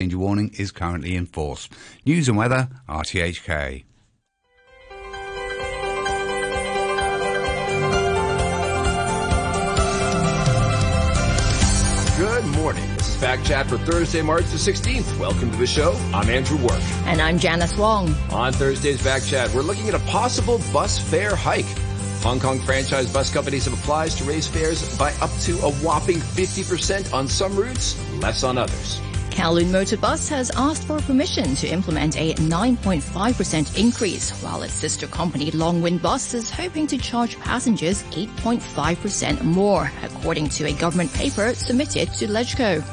[0.00, 1.68] danger warning is currently in force.
[2.06, 3.84] News and weather, RTHK.
[12.16, 12.82] Good morning.
[12.96, 15.18] This is Backchat for Thursday, March the 16th.
[15.18, 15.92] Welcome to the show.
[16.14, 16.80] I'm Andrew Work.
[17.04, 18.14] And I'm Janice Wong.
[18.30, 21.66] On Thursday's Backchat, we're looking at a possible bus fare hike.
[22.22, 26.18] Hong Kong franchise bus companies have applied to raise fares by up to a whopping
[26.18, 28.98] 50% on some routes, less on others.
[29.30, 35.06] Kowloon Motor Bus has asked for permission to implement a 9.5% increase, while its sister
[35.06, 41.12] company Long Win Bus is hoping to charge passengers 8.5% more, according to a government
[41.14, 42.84] paper submitted to LegCo.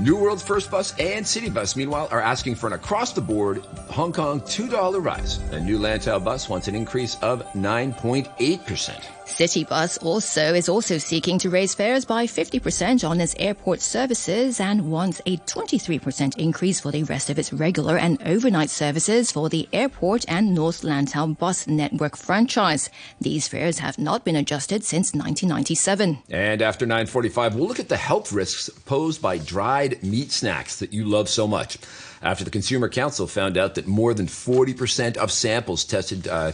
[0.00, 4.40] New World's First Bus and City Bus, meanwhile, are asking for an across-the-board Hong Kong
[4.40, 5.38] $2 rise.
[5.50, 9.21] The new Lantau bus wants an increase of 9.8%.
[9.32, 14.90] Citybus also is also seeking to raise fares by 50% on its airport services and
[14.90, 19.66] wants a 23% increase for the rest of its regular and overnight services for the
[19.72, 22.90] airport and North Lantau bus network franchise.
[23.22, 26.18] These fares have not been adjusted since 1997.
[26.28, 30.92] And after 9:45, we'll look at the health risks posed by dried meat snacks that
[30.92, 31.78] you love so much.
[32.20, 36.52] After the Consumer Council found out that more than 40% of samples tested uh,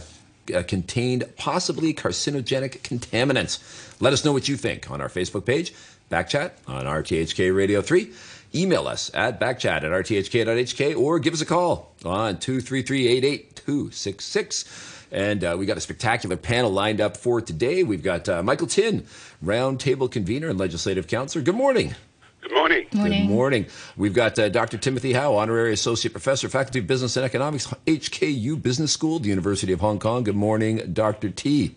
[0.53, 3.59] uh, contained possibly carcinogenic contaminants.
[4.01, 5.73] Let us know what you think on our Facebook page,
[6.09, 8.11] Backchat on RTHK Radio 3.
[8.55, 14.95] Email us at backchat at rthk.hk or give us a call on 233-88266.
[15.11, 17.83] And uh, we got a spectacular panel lined up for today.
[17.83, 19.05] We've got uh, Michael Tien,
[19.43, 21.43] roundtable convener and legislative councillor.
[21.43, 21.95] Good morning.
[22.41, 22.87] Good morning.
[22.93, 23.27] Morning.
[23.27, 23.65] Good morning.
[23.97, 24.77] We've got uh, Dr.
[24.77, 29.73] Timothy Hau, Honorary Associate Professor, Faculty of Business and Economics, HKU Business School, the University
[29.73, 30.23] of Hong Kong.
[30.23, 31.29] Good morning, Dr.
[31.29, 31.75] T.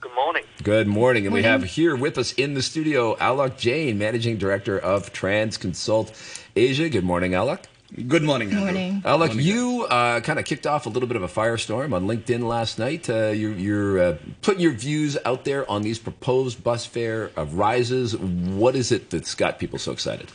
[0.00, 0.44] Good morning.
[0.62, 1.24] Good morning.
[1.26, 5.56] And we have here with us in the studio Alok Jain, Managing Director of Trans
[5.56, 6.12] Consult
[6.54, 6.90] Asia.
[6.90, 7.64] Good morning, Alok.
[7.94, 8.50] Good morning.
[8.50, 8.64] Andrew.
[8.64, 9.02] Morning.
[9.02, 12.46] Alok, you uh, kind of kicked off a little bit of a firestorm on LinkedIn
[12.46, 13.10] last night.
[13.10, 17.44] Uh, you're you're uh, putting your views out there on these proposed bus fare uh,
[17.46, 18.16] rises.
[18.16, 20.30] What is it that's got people so excited?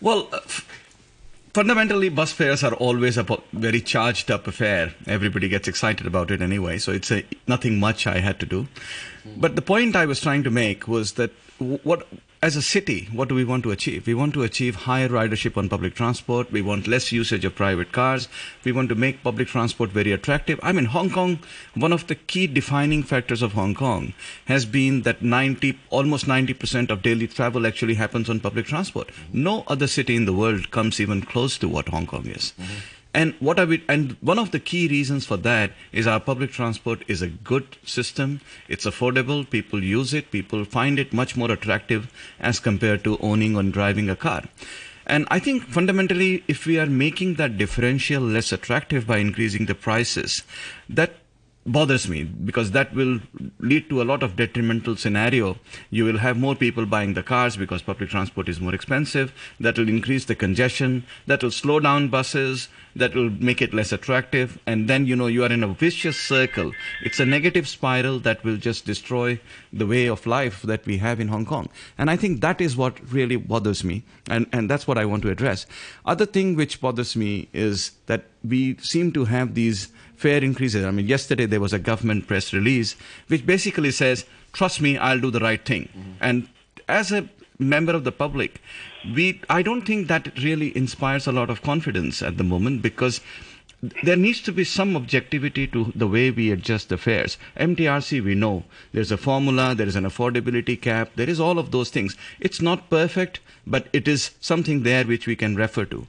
[0.00, 0.66] Well, uh, f-
[1.52, 4.94] fundamentally, bus fares are always a very charged up affair.
[5.06, 8.68] Everybody gets excited about it anyway, so it's a, nothing much I had to do.
[9.36, 12.08] But the point I was trying to make was that w- what
[12.42, 14.06] as a city, what do we want to achieve?
[14.06, 16.50] We want to achieve higher ridership on public transport.
[16.50, 18.28] We want less usage of private cars.
[18.64, 20.58] We want to make public transport very attractive.
[20.62, 21.40] I mean, Hong Kong,
[21.74, 24.14] one of the key defining factors of Hong Kong
[24.46, 29.10] has been that 90, almost 90% of daily travel actually happens on public transport.
[29.34, 32.54] No other city in the world comes even close to what Hong Kong is.
[32.58, 32.99] Mm-hmm.
[33.12, 33.82] And what are we?
[33.88, 37.76] And one of the key reasons for that is our public transport is a good
[37.84, 38.40] system.
[38.68, 39.48] It's affordable.
[39.48, 40.30] People use it.
[40.30, 44.44] People find it much more attractive as compared to owning and driving a car.
[45.06, 49.74] And I think fundamentally, if we are making that differential less attractive by increasing the
[49.74, 50.44] prices,
[50.88, 51.14] that
[51.66, 53.20] bothers me because that will
[53.58, 55.58] lead to a lot of detrimental scenario
[55.90, 59.76] you will have more people buying the cars because public transport is more expensive that
[59.76, 64.58] will increase the congestion that will slow down buses that will make it less attractive.
[64.66, 66.72] And then you know you are in a vicious circle.
[67.02, 69.40] It's a negative spiral that will just destroy
[69.72, 71.68] the way of life that we have in Hong Kong.
[71.98, 74.02] And i think that is what really bothers me.
[74.28, 75.66] And and that's what i want to address.
[76.04, 80.84] Other thing which bothers me is that we seem to have these fare increases.
[80.84, 82.96] I mean, yesterday there was a government press release
[83.28, 86.12] which basically says, "Trust me, I'll do the right thing." Mm-hmm.
[86.20, 86.48] And
[86.88, 87.28] as a
[87.60, 88.60] member of the public,
[89.14, 93.20] we I don't think that really inspires a lot of confidence at the moment because
[94.02, 97.38] there needs to be some objectivity to the way we adjust the fares.
[97.56, 101.70] MTRC, we know there's a formula, there is an affordability cap, there is all of
[101.70, 102.16] those things.
[102.40, 106.06] It's not perfect, but it is something there which we can refer to.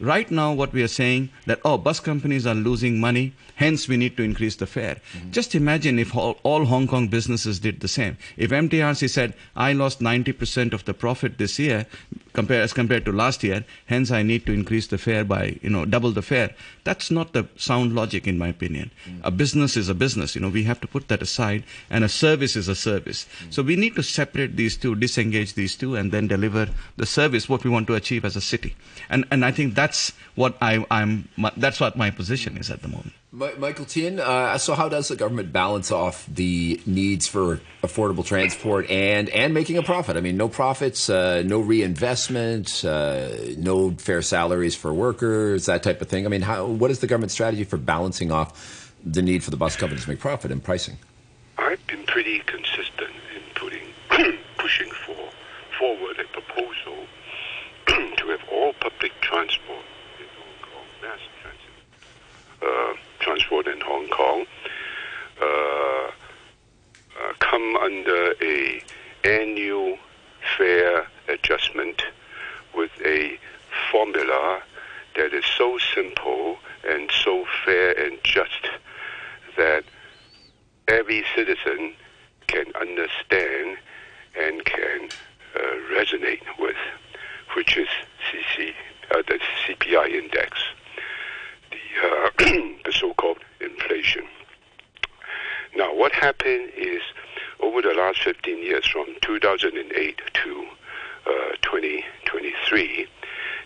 [0.00, 3.96] Right now, what we are saying that oh, bus companies are losing money, hence we
[3.96, 4.96] need to increase the fare.
[5.12, 5.30] Mm-hmm.
[5.32, 8.16] Just imagine if all, all Hong Kong businesses did the same.
[8.36, 11.86] If MTRC said I lost 90% of the profit this year,
[12.38, 15.70] compare, as compared to last year, hence I need to increase the fare by you
[15.70, 16.50] know double the fare.
[16.84, 18.90] That's not the sound logic, in my opinion.
[19.08, 19.20] Mm.
[19.24, 20.34] A business is a business.
[20.34, 23.26] You know we have to put that aside, and a service is a service.
[23.26, 23.54] Mm.
[23.54, 27.48] So we need to separate these two, disengage these two, and then deliver the service
[27.48, 28.76] what we want to achieve as a city.
[29.10, 31.28] And and I think that's what I, I'm.
[31.36, 33.12] My, that's what my position is at the moment.
[33.32, 38.24] Mi- Michael Tien, uh, so how does the government balance off the needs for affordable
[38.24, 40.16] transport and and making a profit?
[40.16, 46.02] I mean, no profits, uh, no reinvestment, uh, no fair salaries for workers, that type
[46.02, 46.26] of thing.
[46.26, 49.56] I mean, how, what is the government strategy for balancing off the need for the
[49.56, 50.98] bus companies to make profit and pricing?
[51.56, 53.86] I've been pretty consistent in putting,
[54.58, 55.16] pushing for
[55.78, 57.06] forward a proposal
[58.18, 59.77] to have all public transport
[62.62, 64.46] uh, transport in Hong Kong
[65.40, 68.82] uh, uh, come under a
[69.24, 69.98] annual
[70.56, 72.02] fare adjustment
[72.74, 73.38] with a
[73.90, 74.62] formula
[75.16, 76.58] that is so simple
[76.88, 78.68] and so fair and just
[79.56, 79.84] that
[80.86, 81.92] every citizen
[82.46, 83.76] can understand
[84.38, 85.08] and can
[85.54, 85.60] uh,
[85.92, 86.76] resonate with,
[87.56, 87.88] which is
[88.30, 88.72] CC,
[89.10, 90.58] uh, the CPI index
[91.94, 92.30] the, uh,
[92.84, 94.24] the so-called inflation.
[95.76, 97.02] Now, what happened is
[97.60, 100.66] over the last 15 years, from 2008 to
[101.26, 101.30] uh,
[101.62, 103.06] 2023,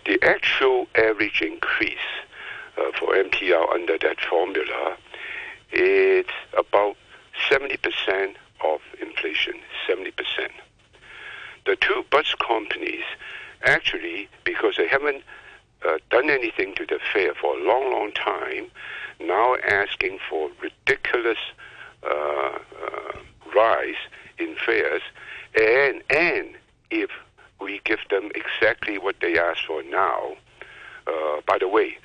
[0.05, 1.97] the actual average increase
[2.77, 4.97] uh, for MTR under that formula
[5.71, 6.25] is
[6.57, 6.95] about
[7.49, 9.53] 70% of inflation,
[9.89, 10.11] 70%.
[11.65, 13.03] The two bus companies
[13.63, 15.23] actually, because they haven't
[15.85, 18.67] uh, done anything to the fare for a long, long time,
[19.19, 21.37] now asking for ridiculous
[22.03, 23.17] uh, uh,
[23.55, 23.95] rise
[24.37, 25.01] in fares,
[25.59, 26.55] and and
[26.89, 27.09] if
[27.61, 30.35] we give them exactly what they ask for now,
[31.07, 31.97] uh, by the way,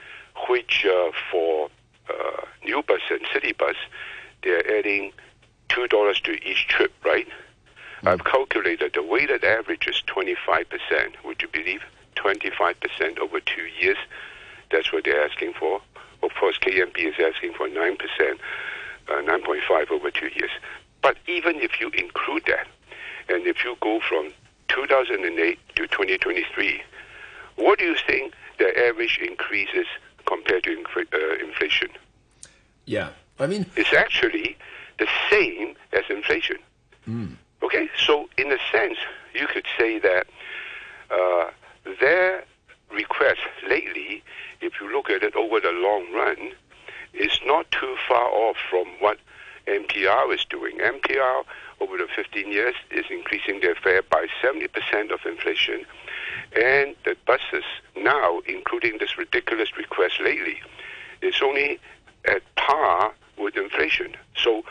[0.48, 1.68] which uh, for
[2.08, 3.76] uh, new bus and city bus,
[4.42, 5.12] they're adding
[5.68, 7.26] two dollars to each trip, right?
[8.02, 8.08] Mm.
[8.08, 10.66] I've calculated the weighted average is 25%.
[11.24, 11.82] Would you believe?
[12.22, 13.96] 25% over two years.
[14.70, 15.80] That's what they're asking for.
[16.22, 17.96] Of course, KMB is asking for 9%,
[19.08, 20.50] uh, 9.5 over two years.
[21.02, 22.66] But even if you include that,
[23.28, 24.32] and if you go from
[24.68, 26.82] 2008 to 2023,
[27.56, 29.86] what do you think the average increases
[30.26, 31.88] compared to uh, inflation?
[32.84, 34.56] Yeah, I mean, it's actually
[34.98, 36.56] the same as inflation.
[37.08, 37.36] Mm.
[37.62, 38.98] Okay, so in a sense,
[39.34, 40.26] you could say that
[41.10, 41.50] uh,
[42.00, 42.44] their
[42.92, 44.22] request lately,
[44.60, 46.52] if you look at it over the long run,
[47.14, 49.18] is not too far off from what
[49.66, 50.78] MTR is doing.
[50.78, 51.44] MTR
[51.80, 55.84] over the 15 years is increasing their fare by 70% of inflation,
[56.56, 57.64] and the buses
[57.96, 60.60] now, including this ridiculous request lately,
[61.22, 61.78] is only
[62.24, 64.16] at par with inflation.
[64.36, 64.64] So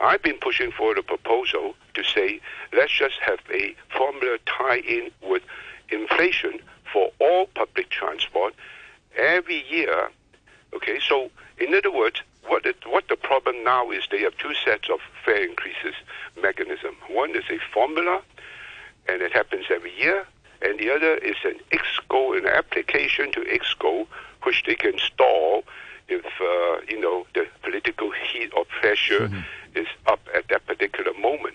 [0.00, 2.40] I've been pushing for a proposal to say
[2.72, 5.42] let's just have a formula tie in with
[5.92, 6.60] inflation
[6.92, 8.54] for all public transport
[9.16, 10.10] every year.
[10.74, 14.54] Okay, so in other words, what it, what the problem now is they have two
[14.64, 15.94] sets of fare increases
[16.40, 16.96] mechanism.
[17.08, 18.22] One is a formula,
[19.08, 20.26] and it happens every year,
[20.60, 24.06] and the other is an Exco, an application to Exco,
[24.42, 25.64] which they can stall
[26.08, 29.78] if uh, you know the political heat or pressure mm-hmm.
[29.78, 31.54] is up at that particular moment.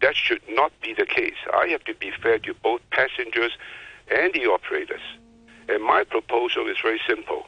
[0.00, 1.36] That should not be the case.
[1.52, 3.52] I have to be fair to both passengers
[4.10, 5.00] and the operators.
[5.68, 7.46] And my proposal is very simple.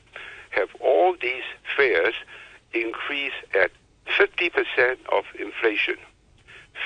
[0.51, 1.45] Have all these
[1.77, 2.15] fares
[2.73, 3.71] increase at
[4.19, 5.97] 50% of inflation.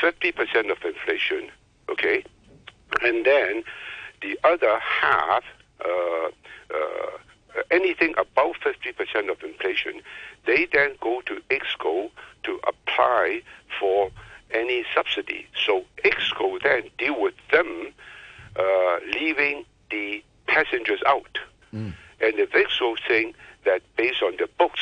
[0.01, 1.51] 50% of inflation,
[1.89, 2.25] okay?
[3.03, 3.65] And then
[4.21, 5.45] the other half,
[5.85, 6.29] uh,
[6.75, 10.03] uh, anything above 50% of inflation,
[10.47, 12.11] they then go to Exco
[12.45, 13.43] to apply
[13.79, 14.11] for
[14.55, 15.47] any subsidy.
[15.67, 17.93] So Exco then deal with them,
[18.57, 21.39] uh, leaving the passengers out.
[21.75, 21.95] Mm.
[22.21, 23.35] And the Exco saying
[23.65, 24.81] that based on the books,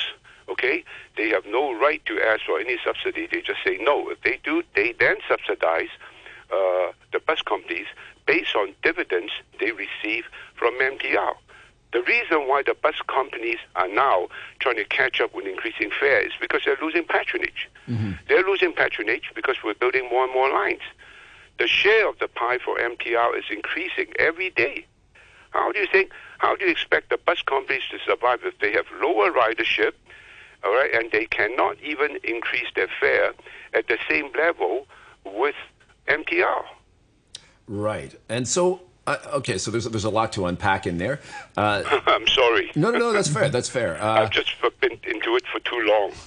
[0.48, 0.84] okay,
[1.16, 3.26] they have no right to ask for any subsidy.
[3.30, 4.10] They just say no.
[4.10, 5.88] If they do, they then subsidize
[6.52, 7.86] uh, the bus companies
[8.26, 10.24] based on dividends they receive
[10.54, 11.34] from MTR.
[11.92, 14.28] The reason why the bus companies are now
[14.60, 17.68] trying to catch up with increasing fares is because they're losing patronage.
[17.88, 18.12] Mm-hmm.
[18.28, 20.80] They're losing patronage because we're building more and more lines.
[21.58, 24.86] The share of the pie for MTR is increasing every day.
[25.50, 26.12] How do you think?
[26.38, 29.92] How do you expect the bus companies to survive if they have lower ridership,
[30.64, 33.32] all right, and they cannot even increase their fare
[33.74, 34.86] at the same level
[35.24, 35.54] with
[36.08, 36.64] MTR?
[37.68, 41.20] Right, and so uh, okay, so there's there's a lot to unpack in there.
[41.56, 42.70] Uh, I'm sorry.
[42.76, 43.48] No, no, no, that's fair.
[43.48, 43.92] That's fair.
[44.02, 45.80] Uh, I've just been into it for too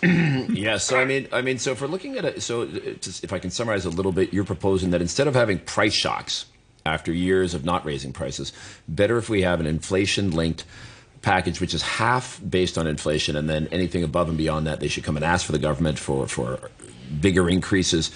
[0.03, 0.47] long.
[0.55, 3.33] yes, so I mean, I mean, so if we're looking at it, so uh, if
[3.33, 6.45] I can summarize a little bit, you're proposing that instead of having price shocks
[6.85, 8.53] after years of not raising prices,
[8.87, 10.63] better if we have an inflation-linked
[11.21, 14.87] package, which is half based on inflation, and then anything above and beyond that, they
[14.87, 16.71] should come and ask for the government for for
[17.19, 18.11] bigger increases,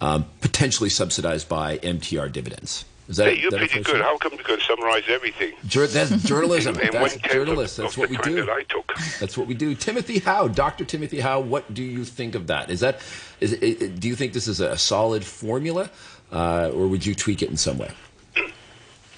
[0.00, 2.84] um, potentially subsidized by MTR dividends.
[3.08, 4.00] Is that, hey, you're that pretty good.
[4.00, 5.52] How come you can summarize everything?
[5.66, 6.74] Jur- that's journalism.
[6.74, 7.76] that's journalists.
[7.76, 8.36] That's what we do.
[8.36, 8.92] That I took.
[9.20, 9.74] That's what we do.
[9.74, 10.84] Timothy Hau, Dr.
[10.86, 12.70] Timothy Hau, what do you think of that?
[12.70, 13.00] Is that
[13.40, 15.90] is it, do you think this is a solid formula,
[16.32, 17.90] uh, or would you tweak it in some way?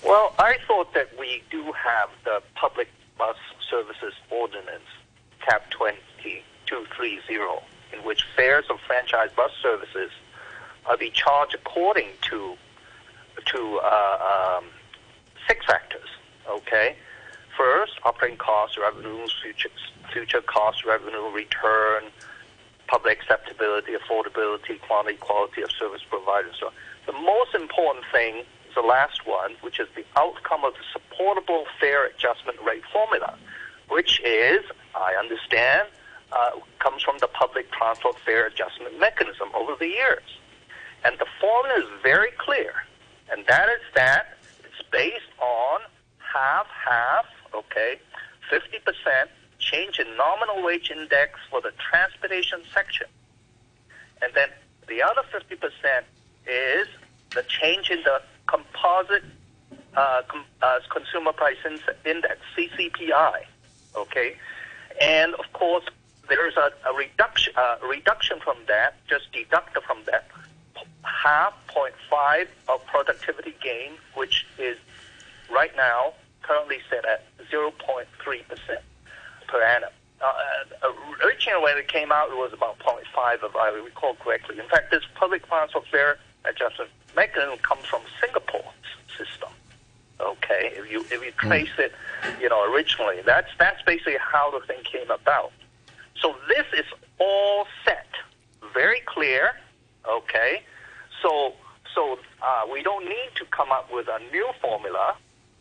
[0.04, 2.88] Well, I thought that we do have the Public
[3.18, 3.36] Bus
[3.68, 4.86] Services Ordinance,
[5.40, 10.12] CAP 2230, in which fares of franchise bus services
[10.86, 12.56] are be charged according to
[13.44, 14.64] to uh, um,
[15.48, 16.08] six factors.
[16.48, 16.96] Okay,
[17.56, 19.70] first operating cost revenues, future
[20.12, 22.04] future cost revenue return,
[22.86, 26.52] public acceptability, affordability, quantity, quality of service provided.
[26.58, 26.72] So
[27.06, 28.38] the most important thing
[28.68, 33.36] is the last one, which is the outcome of the supportable fare adjustment rate formula,
[33.88, 34.64] which is,
[34.94, 35.88] I understand,
[36.32, 40.38] uh, comes from the public transport fare adjustment mechanism over the years.
[41.04, 42.74] And the formula is very clear,
[43.30, 45.80] and that is that it's based on
[46.18, 47.98] half half, okay,
[48.50, 49.28] 50%
[49.58, 53.06] change in nominal wage index for the transportation section.
[54.22, 54.48] And then
[54.88, 56.02] the other 50%
[56.46, 56.88] is
[57.30, 59.24] the change in the composite
[59.96, 61.56] uh, com- uh, consumer price
[62.04, 63.44] index, CCPI.
[63.96, 64.36] Okay?
[65.00, 65.84] And of course,
[66.28, 70.28] there's a, a reduction, uh, reduction from that, just deduct from that
[71.06, 74.76] half point five of productivity gain, which is
[75.50, 78.06] right now currently set at 0.3
[78.48, 78.80] percent
[79.48, 79.90] per annum.
[80.20, 80.88] Uh,
[81.24, 83.02] originally, when it came out, it was about 0.5,
[83.44, 84.58] if I recall correctly.
[84.58, 88.64] In fact, this public transport fare adjustment mechanism comes from Singapore's
[89.18, 89.50] system.
[90.18, 91.48] Okay, if you if you hmm.
[91.48, 91.84] trace mm.
[91.84, 91.92] it,
[92.40, 95.52] you know, originally, that's that's basically how the thing came about.
[96.20, 96.86] So this is
[97.18, 98.08] all set,
[98.72, 99.52] very clear.
[100.08, 100.62] Okay,
[101.22, 101.54] so
[101.94, 105.16] so uh, we don't need to come up with a new formula.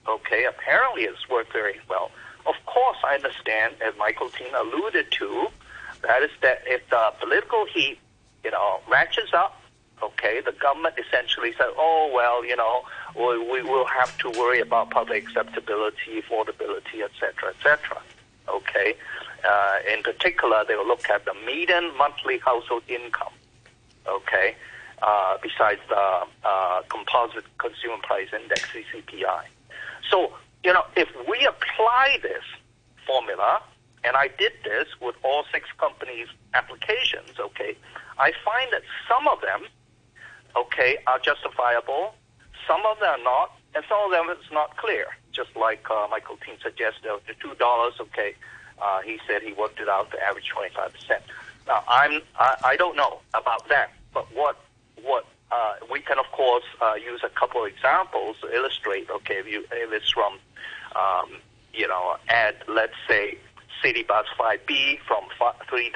[0.07, 2.11] Okay, apparently it's worked very well.
[2.45, 5.47] Of course, I understand, as Michael Tien alluded to,
[6.01, 7.97] that is that if the political heat,
[8.43, 9.59] you know, ratchets up,
[10.03, 12.83] okay, the government essentially said, oh, well, you know,
[13.15, 18.01] we, we will have to worry about public acceptability, affordability, etc., etc.
[18.47, 18.95] Okay.
[19.47, 23.33] Uh, in particular, they will look at the median monthly household income.
[24.07, 24.55] Okay.
[25.01, 29.43] Uh, besides the uh, composite consumer price index (CCPI).
[30.09, 30.33] So
[30.63, 32.43] you know, if we apply this
[33.05, 33.61] formula,
[34.03, 37.77] and I did this with all six companies' applications, okay,
[38.17, 39.67] I find that some of them,
[40.55, 42.15] okay, are justifiable,
[42.67, 45.05] some of them are not, and some of them it's not clear.
[45.31, 48.33] Just like uh, Michael Tien suggested, the two dollars, okay,
[48.81, 51.21] uh, he said he worked it out to average twenty five percent.
[51.67, 54.64] Now I'm I, I don't know about that, but what
[55.03, 59.09] what uh, we can of course uh, use a couple of examples to illustrate.
[59.09, 60.39] Okay, if you if it's from
[60.95, 61.41] um,
[61.75, 63.37] you know, add, let's say,
[63.83, 65.91] City Bus 5B from $3.10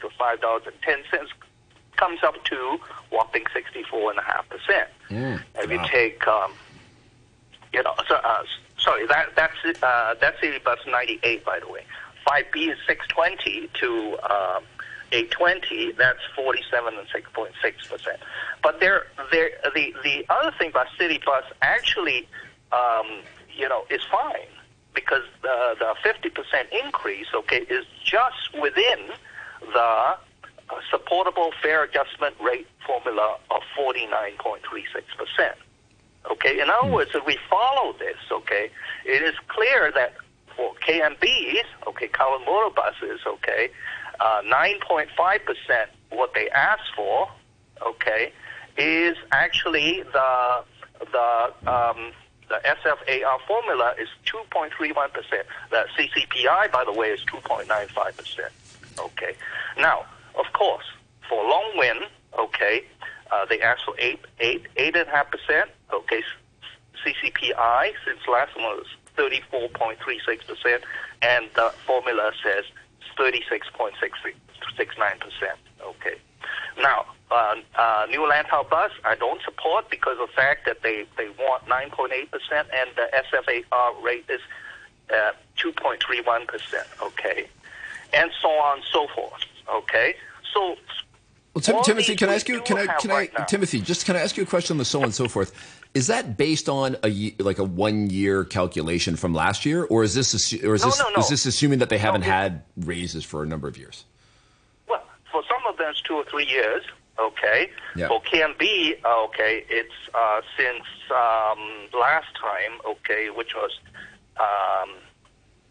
[0.00, 1.28] to $5.10
[1.96, 2.78] comes up to
[3.10, 4.86] whopping 64.5%.
[5.10, 5.72] Mm, if wow.
[5.72, 6.52] you take, um,
[7.72, 8.44] you know, so, uh,
[8.78, 11.84] sorry, that, that's, uh, that's City Bus 98, by the way.
[12.26, 14.60] 5B is 620 to uh,
[15.12, 18.06] 820, that's 47 and 6.6%.
[18.62, 22.28] But there, there, the, the other thing about City Bus actually
[22.72, 23.22] um,
[23.58, 24.46] you know, is fine
[24.94, 29.10] because the the 50% increase, okay, is just within
[29.72, 30.16] the uh,
[30.90, 35.54] supportable fare adjustment rate formula of 49.36%.
[36.30, 36.94] Okay, in other hmm.
[36.94, 38.70] words, if we follow this, okay,
[39.04, 40.14] it is clear that
[40.56, 43.70] for KMBs, okay, Kowloon Motor Buses, okay,
[44.20, 45.06] uh, 9.5%
[46.10, 47.28] what they ask for,
[47.86, 48.32] okay,
[48.76, 50.64] is actually the
[51.12, 52.12] the um,
[52.48, 55.12] the SFAR formula is 2.31%.
[55.70, 58.48] The CCPI, by the way, is 2.95%.
[58.98, 59.34] Okay.
[59.78, 60.84] Now, of course,
[61.28, 61.98] for Long Win,
[62.38, 62.84] okay,
[63.30, 65.64] uh, they ask for 8, 8, 8.5%.
[65.92, 66.22] Okay.
[67.04, 70.80] CCPI, since last one was 34.36%,
[71.22, 72.64] and the formula says
[73.18, 74.34] 36.69%.
[75.82, 76.16] Okay.
[76.80, 81.06] Now, uh, uh, new Lantau bus, I don't support because of the fact that they,
[81.16, 82.10] they want 9.8%
[82.52, 84.40] and the SFAR rate is
[85.10, 86.46] uh, 2.31%,
[87.02, 87.48] okay?
[88.12, 90.14] And so on and so forth, okay?
[90.54, 90.76] So,
[91.54, 92.60] well, Tim, Timothy, can I ask you?
[92.60, 92.86] Can I?
[92.86, 93.40] Can right I?
[93.40, 93.44] Now.
[93.46, 95.77] Timothy, just can I ask you a question on the so on and so forth?
[95.94, 100.14] Is that based on a like a one year calculation from last year, or is
[100.14, 101.20] this or is no, this no, no.
[101.20, 104.04] is this assuming that they haven't had raises for a number of years?
[104.88, 105.02] Well,
[105.32, 106.84] for some of them, it's two or three years.
[107.18, 107.70] Okay.
[107.96, 108.08] Yeah.
[108.08, 111.58] For KMB, okay, it's uh, since um,
[111.98, 113.80] last time, okay, which was
[114.38, 114.90] um,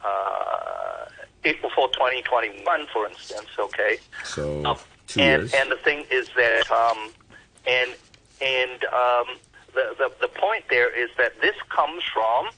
[0.04, 1.06] uh,
[1.46, 3.98] April 4, 2021, for instance, okay.
[4.26, 5.54] So um, two and, years.
[5.54, 7.12] And the thing is that, um,
[7.66, 7.92] and
[8.42, 9.38] and um,
[9.78, 12.50] the, the the point there is that this comes from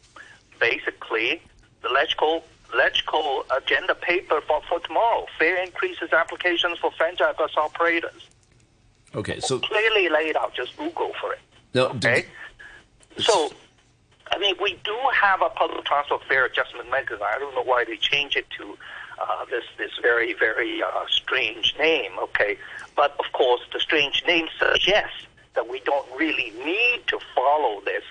[0.60, 1.42] basically
[1.82, 5.26] the electrical electrical agenda paper for, for tomorrow.
[5.38, 8.28] Fare increases applications for franchise bus operators.
[9.16, 10.54] Okay, so clearly laid out.
[10.54, 11.40] Just Google for it.
[11.74, 12.26] No, okay.
[13.18, 13.52] so,
[14.32, 17.24] I mean, we do have a public transport fare adjustment mechanism.
[17.24, 18.78] I don't know why they changed it to
[19.20, 22.12] uh, this this very very uh, strange name.
[22.22, 22.58] Okay,
[22.96, 25.26] but of course, the strange name suggests
[25.56, 28.04] that we don't really need to follow this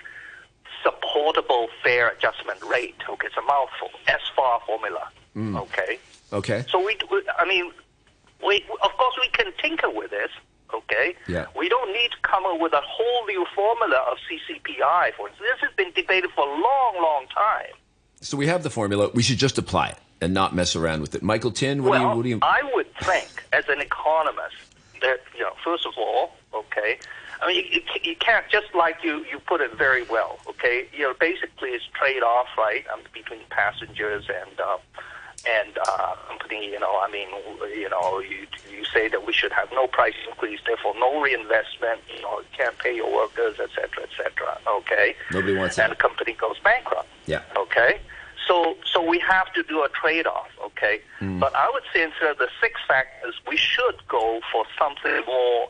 [0.83, 2.95] supportable fair adjustment rate.
[3.09, 3.89] Okay, it's a mouthful.
[4.07, 5.09] SFAR formula.
[5.35, 5.59] Mm.
[5.61, 5.99] Okay.
[6.31, 6.65] Okay.
[6.69, 7.71] So we, we- I mean,
[8.45, 10.31] we of course we can tinker with this.
[10.73, 11.15] Okay.
[11.27, 11.47] Yeah.
[11.57, 15.13] We don't need to come up with a whole new formula of CCPI.
[15.15, 17.73] For instance, this has been debated for a long, long time.
[18.21, 19.09] So we have the formula.
[19.13, 21.23] We should just apply it and not mess around with it.
[21.23, 22.15] Michael Tien, what well, do you?
[22.17, 22.39] What do you?
[22.43, 24.55] I would think, as an economist,
[25.01, 26.99] that you know, first of all, okay,
[27.41, 30.87] I mean, you, you, can't just like you you put it very well, okay.
[30.93, 34.59] You know, basically, it's trade off, right, um, between passengers and.
[34.59, 34.77] Uh,
[35.47, 37.29] and uh, company, you know, I mean,
[37.77, 42.01] you know, you you say that we should have no price increase, therefore no reinvestment.
[42.13, 44.57] You know, you can't pay your workers, et cetera, et cetera.
[44.67, 45.15] Okay.
[45.31, 45.97] Nobody wants And that.
[45.97, 47.07] the company goes bankrupt.
[47.25, 47.41] Yeah.
[47.57, 47.99] Okay.
[48.47, 50.49] So so we have to do a trade off.
[50.65, 51.01] Okay.
[51.19, 51.39] Hmm.
[51.39, 55.69] But I would say instead of the six factors, we should go for something more,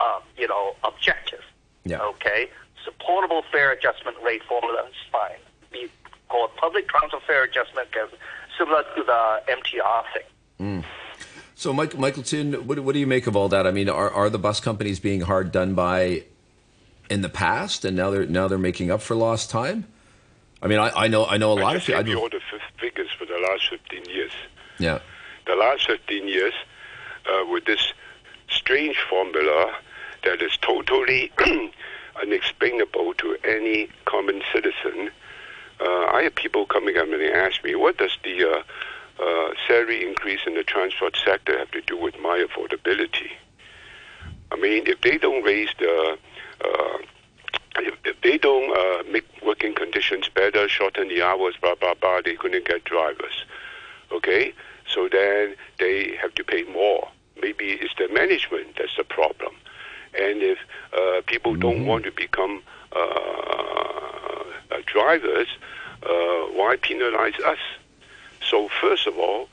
[0.00, 1.42] um, you know, objective.
[1.84, 2.00] Yeah.
[2.02, 2.48] Okay.
[2.84, 5.38] Supportable fare adjustment rate formula is fine.
[5.72, 5.88] Be
[6.28, 8.18] called public transit fare adjustment, mechanism,
[8.58, 10.84] similar to the MTR thing.
[11.54, 13.66] So, Mike, Michael Tien, what, what do you make of all that?
[13.66, 16.22] I mean, are, are the bus companies being hard done by
[17.10, 19.86] in the past, and now they're now they're making up for lost time?
[20.62, 21.98] I mean, I, I know I know a lot of people.
[21.98, 24.30] I gave you know, all the f- figures for the last 15 years.
[24.78, 25.00] yeah,
[25.46, 26.54] The last 15 years,
[27.28, 27.92] uh, with this
[28.48, 29.74] strange formula
[30.28, 31.32] that is totally
[32.22, 35.10] unexplainable to any common citizen,
[35.80, 39.54] uh, I have people coming up and they ask me, what does the uh, uh,
[39.66, 43.30] salary increase in the transport sector have to do with my affordability?
[44.52, 46.18] I mean, if they don't raise the,
[46.62, 46.98] uh,
[47.76, 52.20] if, if they don't uh, make working conditions better, shorten the hours, blah blah blah,
[52.22, 53.44] they couldn't get drivers.
[54.12, 54.52] Okay,
[54.86, 57.08] so then they have to pay more.
[57.40, 59.54] Maybe it's the management that's the problem.
[60.14, 60.58] And if
[60.92, 62.62] uh, people don't want to become
[62.94, 65.48] uh, uh, drivers,
[66.02, 66.08] uh,
[66.54, 67.58] why penalize us?
[68.48, 69.48] So first of all,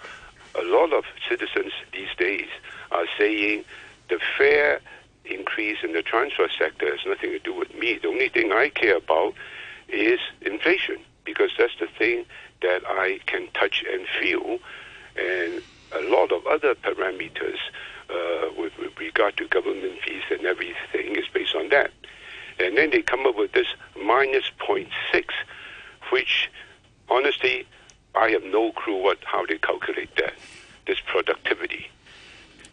[0.58, 2.48] a lot of citizens these days
[2.92, 3.66] are saying
[4.10, 4.80] the fare
[5.26, 8.00] increase in the transport sector has nothing to do with me.
[8.02, 9.34] The only thing I care about
[9.90, 12.26] is inflation because that's the thing
[12.62, 14.60] that I can touch and feel,
[15.18, 17.58] and a lot of other parameters
[18.10, 21.92] uh, with, with regard to government fees and everything is based on that.
[22.60, 23.68] And then they come up with this
[24.02, 24.88] minus 0.6,
[26.12, 26.50] which
[27.10, 27.68] honestly,
[28.16, 30.34] I have no clue what how they calculate that.
[30.88, 31.88] This productivity.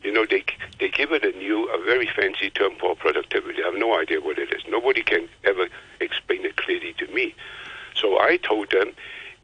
[0.05, 0.45] You know, they
[0.79, 3.63] they give it a new, a very fancy term for productivity.
[3.63, 4.63] I have no idea what it is.
[4.69, 5.69] Nobody can ever
[6.01, 7.35] explain it clearly to me.
[7.95, 8.93] So I told them,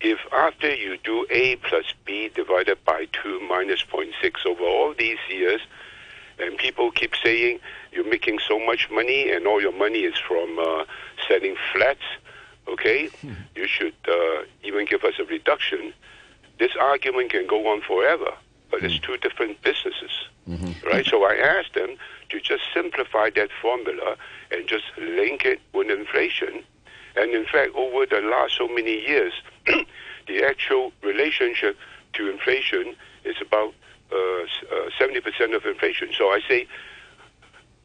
[0.00, 5.18] if after you do A plus B divided by 2 minus 0.6 over all these
[5.28, 5.60] years,
[6.38, 7.58] and people keep saying
[7.92, 10.84] you're making so much money and all your money is from uh,
[11.26, 12.02] selling flats,
[12.68, 13.10] okay,
[13.56, 15.92] you should uh, even give us a reduction.
[16.58, 18.32] This argument can go on forever,
[18.70, 20.10] but it's two different businesses,
[20.84, 21.04] right?
[21.06, 21.96] So I asked them
[22.30, 24.16] to just simplify that formula
[24.50, 26.62] and just link it with inflation.
[27.16, 29.32] And in fact, over the last so many years,
[30.26, 31.76] the actual relationship
[32.14, 33.74] to inflation is about
[34.10, 36.08] uh, uh, 70% of inflation.
[36.16, 36.66] So I say,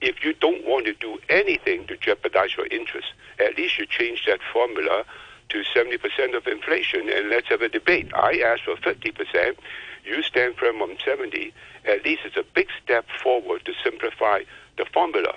[0.01, 3.07] if you don't want to do anything to jeopardize your interest,
[3.39, 5.05] at least you change that formula
[5.49, 8.11] to 70% of inflation and let's have a debate.
[8.13, 9.55] I ask for 50%,
[10.03, 11.53] you stand firm on 70.
[11.85, 14.43] At least it's a big step forward to simplify
[14.77, 15.35] the formula.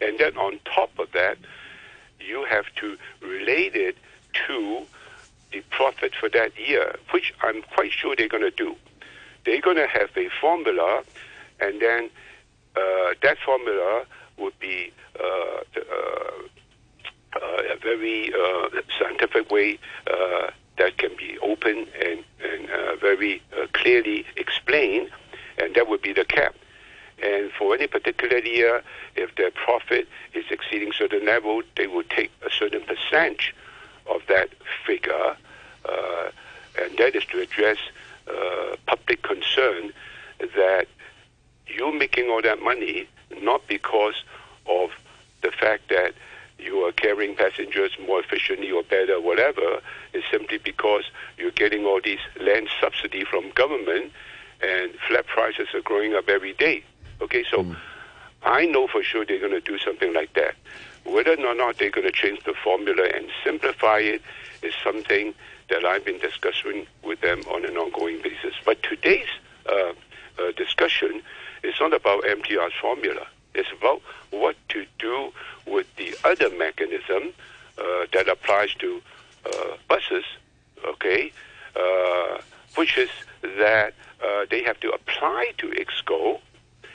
[0.00, 1.38] And then on top of that,
[2.20, 3.96] you have to relate it
[4.46, 4.82] to
[5.52, 8.74] the profit for that year, which I'm quite sure they're going to do.
[9.44, 11.02] They're going to have a formula,
[11.60, 12.10] and then
[12.76, 14.04] uh, that formula
[14.38, 15.82] would be uh, uh,
[17.36, 18.32] uh, a very
[18.98, 19.78] scientific way
[20.78, 22.68] that can be open and, and
[23.00, 25.10] very clearly explained,
[25.58, 26.54] and that would be the cap.
[27.22, 28.82] And for any particular year,
[29.14, 33.54] if their profit is exceeding certain level, they will take a certain percentage
[34.06, 34.50] of that
[34.86, 35.36] figure,
[35.88, 36.30] uh,
[36.80, 37.78] and that is to address
[38.28, 39.92] uh, public concern
[40.56, 40.86] that
[41.66, 43.08] you're making all that money
[43.40, 44.22] not because
[44.66, 44.90] of
[45.42, 46.14] the fact that
[46.58, 49.80] you are carrying passengers more efficiently or better, whatever.
[50.12, 51.04] It's simply because
[51.36, 54.12] you're getting all these land subsidy from government,
[54.60, 56.84] and flat prices are growing up every day.
[57.20, 57.66] Okay, so
[58.44, 60.54] I know for sure they're going to do something like that.
[61.04, 64.22] Whether or not they're going to change the formula and simplify it
[64.62, 65.34] is something
[65.68, 68.54] that I've been discussing with them on an ongoing basis.
[68.64, 69.28] But today's
[69.68, 69.92] uh,
[70.38, 71.22] uh, discussion
[71.62, 73.26] is not about MTR's formula.
[73.54, 75.32] It's about what to do
[75.66, 77.32] with the other mechanism
[77.78, 79.02] uh, that applies to
[79.46, 80.24] uh, buses,
[80.84, 81.32] okay,
[81.76, 82.38] uh,
[82.76, 83.10] which is
[83.58, 86.40] that uh, they have to apply to Exco,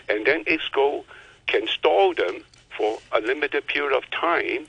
[0.10, 1.04] and then Exco
[1.48, 2.44] can stall them
[2.76, 4.68] for a limited period of time,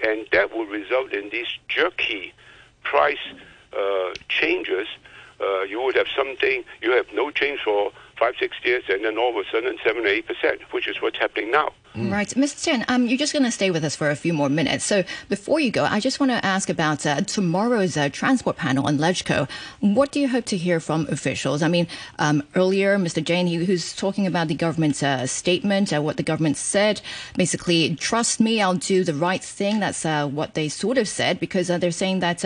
[0.00, 2.32] and that will result in these jerky
[2.84, 3.18] price
[3.76, 4.86] uh, changes.
[5.40, 9.18] Uh, you would have something, you have no change for five, six years, and then
[9.18, 11.72] all of a sudden, seven or eight percent, which is what's happening now.
[11.96, 12.12] Mm.
[12.12, 12.28] Right.
[12.28, 12.62] Mr.
[12.62, 14.84] Tien, um, you're just going to stay with us for a few more minutes.
[14.84, 18.86] So before you go, I just want to ask about uh, tomorrow's uh, transport panel
[18.86, 19.48] on LegCo.
[19.80, 21.62] What do you hope to hear from officials?
[21.62, 21.86] I mean,
[22.18, 23.24] um, earlier, Mr.
[23.24, 27.00] Jain, he, who's talking about the government's uh, statement, uh, what the government said,
[27.34, 29.80] basically, trust me, I'll do the right thing.
[29.80, 32.44] That's uh, what they sort of said, because uh, they're saying that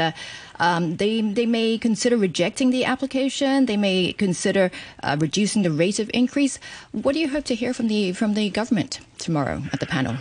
[0.60, 3.66] um, they, they may consider rejecting the application.
[3.66, 4.70] They may consider
[5.18, 6.60] reducing the rate of increase.
[6.92, 9.40] What do you hope to hear from the, from the government tomorrow?
[9.40, 10.16] tomorrow at the panel?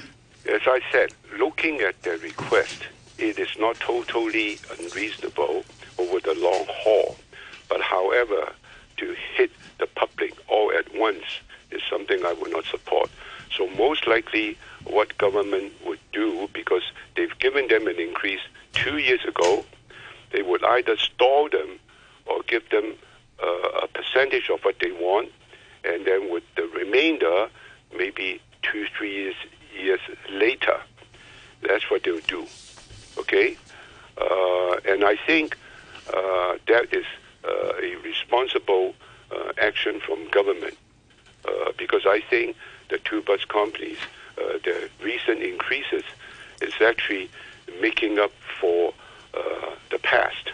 [0.47, 2.83] As I said, looking at the request,
[3.17, 5.63] it is not totally unreasonable
[5.97, 7.17] over the long haul.
[7.67, 8.53] But however,
[8.97, 11.25] to hit the public all at once
[11.71, 13.09] is something I would not support.
[13.55, 16.83] So most likely what government would do, because
[17.15, 18.41] they've given them an increase
[18.73, 19.65] two years ago,
[20.31, 21.79] they would either stall them
[22.25, 22.95] or give them
[23.41, 25.29] uh, a percentage of what they want,
[25.83, 27.49] and then with the remainder,
[27.97, 29.35] maybe two, three years,
[29.75, 30.79] years later.
[31.61, 32.45] That's what they'll do.
[33.17, 33.57] Okay?
[34.17, 35.57] Uh, and I think
[36.13, 37.05] uh, that is
[37.43, 38.93] uh, a responsible
[39.31, 40.77] uh, action from government
[41.45, 42.55] uh, because I think
[42.89, 43.97] the two bus companies,
[44.35, 46.03] the recent increases
[46.61, 47.29] is actually
[47.81, 48.93] making up for
[49.33, 50.51] Uh, the past.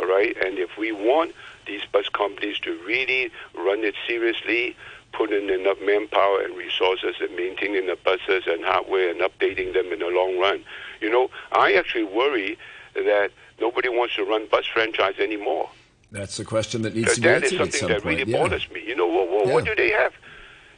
[0.00, 0.36] All right?
[0.44, 1.34] And if we want
[1.66, 4.76] these bus companies to really run it seriously,
[5.12, 9.92] put in enough manpower and resources in maintaining the buses and hardware and updating them
[9.92, 10.64] in the long run.
[11.00, 12.58] You know, I actually worry
[12.94, 13.30] that
[13.60, 15.70] nobody wants to run bus franchise anymore.
[16.10, 17.58] That's the question that needs that, to be answered.
[17.58, 18.18] That is something that point.
[18.18, 18.38] really yeah.
[18.38, 18.82] bothers me.
[18.86, 19.54] You know, what, what, yeah.
[19.54, 20.12] what, do they have?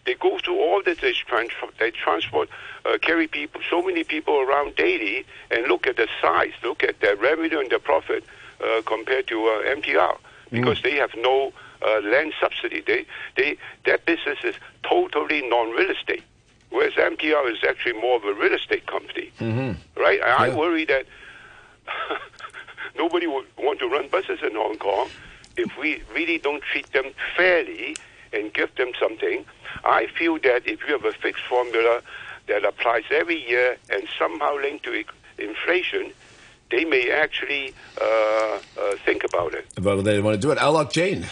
[0.06, 0.98] They go through all this.
[1.00, 2.48] They transport, they transport
[2.84, 7.00] uh, carry people, so many people around daily, and look at the size, look at
[7.00, 8.24] their revenue and their profit
[8.64, 10.16] uh, compared to uh, MTR,
[10.50, 10.82] because mm.
[10.82, 12.82] they have no uh, land subsidy.
[12.86, 16.24] They, they, that business is totally non-real estate,
[16.70, 20.00] whereas MTR is actually more of a real estate company, mm-hmm.
[20.00, 20.20] right?
[20.22, 20.36] I, yeah.
[20.52, 21.06] I worry that
[22.96, 25.08] nobody would want to run buses in Hong Kong
[25.56, 27.96] if we really don't treat them fairly
[28.32, 29.44] and give them something.
[29.84, 32.02] I feel that if you have a fixed formula
[32.46, 35.04] that applies every year and somehow linked to
[35.38, 36.12] inflation,
[36.70, 38.58] they may actually uh, uh,
[39.04, 39.66] think about it.
[39.80, 40.58] But they want to do it.
[40.58, 41.26] Alok Jain.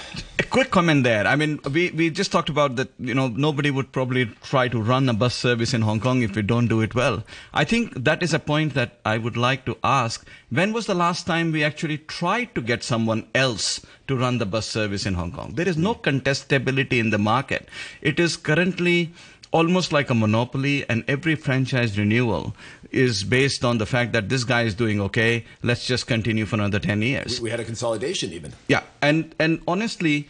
[0.51, 1.27] Quick comment there.
[1.27, 4.81] I mean, we, we just talked about that, you know, nobody would probably try to
[4.81, 7.23] run a bus service in Hong Kong if we don't do it well.
[7.53, 10.27] I think that is a point that I would like to ask.
[10.49, 14.47] When was the last time we actually tried to get someone else to run the
[14.47, 15.53] bus service in Hong Kong?
[15.55, 16.01] There is no hmm.
[16.01, 17.69] contestability in the market.
[18.01, 19.13] It is currently
[19.51, 22.55] almost like a monopoly and every franchise renewal
[22.90, 25.44] is based on the fact that this guy is doing okay.
[25.62, 27.40] Let's just continue for another 10 years.
[27.40, 28.53] We, we had a consolidation even.
[28.68, 30.29] Yeah and and honestly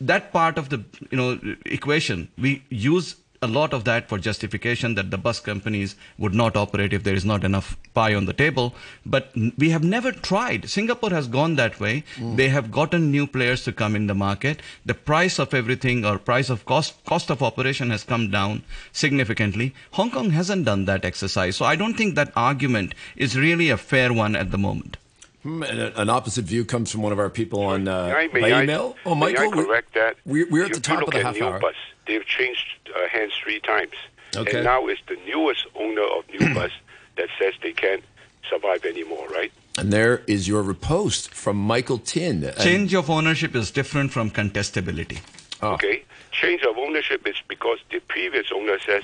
[0.00, 4.94] that part of the you know equation we use a lot of that for justification
[4.94, 8.32] that the bus companies would not operate if there is not enough pie on the
[8.32, 8.74] table.
[9.04, 10.68] But we have never tried.
[10.68, 12.04] Singapore has gone that way.
[12.16, 12.36] Mm.
[12.36, 14.62] They have gotten new players to come in the market.
[14.84, 19.74] The price of everything or price of cost, cost of operation has come down significantly.
[19.92, 21.56] Hong Kong hasn't done that exercise.
[21.56, 24.96] So I don't think that argument is really a fair one at the moment.
[25.44, 28.62] Hmm, an opposite view comes from one of our people on uh, may, may by
[28.62, 28.96] email.
[29.04, 30.16] I, oh, Michael, may I correct that?
[30.24, 31.58] We're, we're at the top of the half hour.
[31.58, 31.74] Bus,
[32.06, 32.64] they've changed
[32.96, 33.92] uh, hands three times,
[34.34, 34.56] okay.
[34.56, 36.72] and now it's the newest owner of New Bus
[37.16, 38.02] that says they can't
[38.48, 39.52] survive anymore, right?
[39.76, 42.50] And there is your repost from Michael Tien.
[42.60, 45.20] Change of ownership is different from contestability.
[45.60, 45.74] Oh.
[45.74, 49.02] Okay, change of ownership is because the previous owner says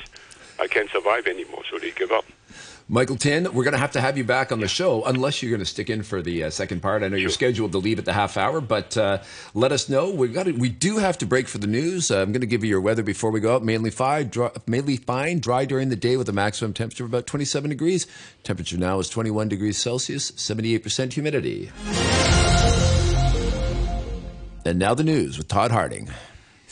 [0.59, 2.25] I can't survive anymore, so they give up.
[2.93, 5.51] Michael Tien, we're going to have to have you back on the show, unless you're
[5.51, 7.05] going to stick in for the uh, second part.
[7.05, 9.23] I know you're scheduled to leave at the half hour, but uh,
[9.55, 10.11] let us know.
[10.11, 12.11] We've got we do have to break for the news.
[12.11, 13.63] Uh, I'm going to give you your weather before we go out.
[13.63, 17.29] Mainly fine, dry, mainly fine, dry during the day with a maximum temperature of about
[17.29, 18.09] 27 degrees.
[18.43, 21.71] Temperature now is 21 degrees Celsius, 78% humidity.
[24.65, 26.11] And now the news with Todd Harding.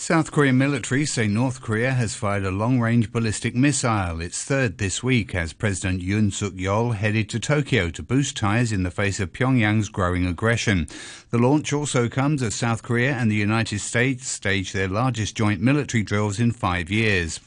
[0.01, 5.03] South Korean military say North Korea has fired a long-range ballistic missile, its third this
[5.03, 9.33] week, as President Yoon Suk-yeol headed to Tokyo to boost ties in the face of
[9.33, 10.87] Pyongyang's growing aggression.
[11.31, 15.61] The launch also comes as South Korea and the United States stage their largest joint
[15.61, 17.41] military drills in five years.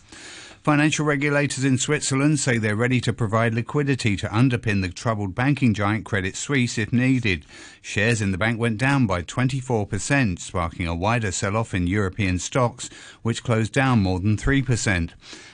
[0.63, 5.73] Financial regulators in Switzerland say they're ready to provide liquidity to underpin the troubled banking
[5.73, 7.47] giant Credit Suisse if needed.
[7.81, 12.37] Shares in the bank went down by 24%, sparking a wider sell off in European
[12.37, 12.91] stocks,
[13.23, 15.09] which closed down more than 3%.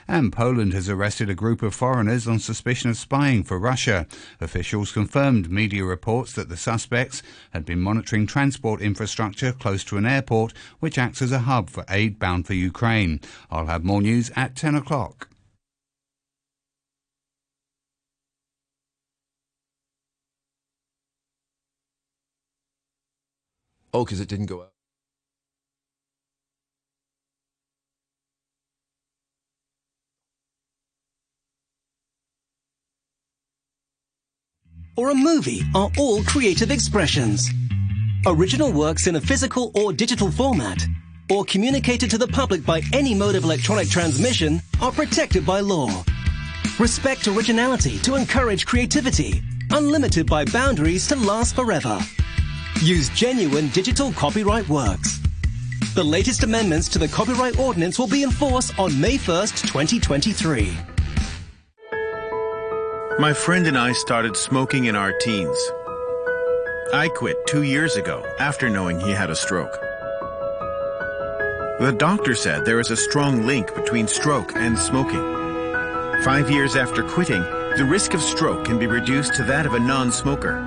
[0.10, 4.08] And Poland has arrested a group of foreigners on suspicion of spying for Russia.
[4.40, 10.06] Officials confirmed media reports that the suspects had been monitoring transport infrastructure close to an
[10.06, 13.20] airport, which acts as a hub for aid bound for Ukraine.
[13.52, 15.28] I'll have more news at 10 o'clock.
[23.94, 24.77] Oh, because it didn't go out.
[34.98, 37.50] Or a movie are all creative expressions.
[38.26, 40.86] Original works in a physical or digital format,
[41.30, 46.04] or communicated to the public by any mode of electronic transmission, are protected by law.
[46.80, 52.00] Respect originality to encourage creativity, unlimited by boundaries to last forever.
[52.82, 55.20] Use genuine digital copyright works.
[55.94, 60.97] The latest amendments to the Copyright Ordinance will be in force on May 1st, 2023.
[63.20, 65.58] My friend and I started smoking in our teens.
[66.94, 69.74] I quit two years ago after knowing he had a stroke.
[71.80, 75.20] The doctor said there is a strong link between stroke and smoking.
[76.24, 79.80] Five years after quitting, the risk of stroke can be reduced to that of a
[79.80, 80.62] non-smoker.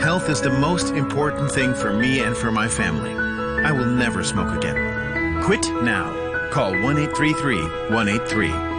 [0.00, 3.12] Health is the most important thing for me and for my family.
[3.64, 5.40] I will never smoke again.
[5.44, 6.10] Quit now.
[6.50, 8.73] Call 1-833-183.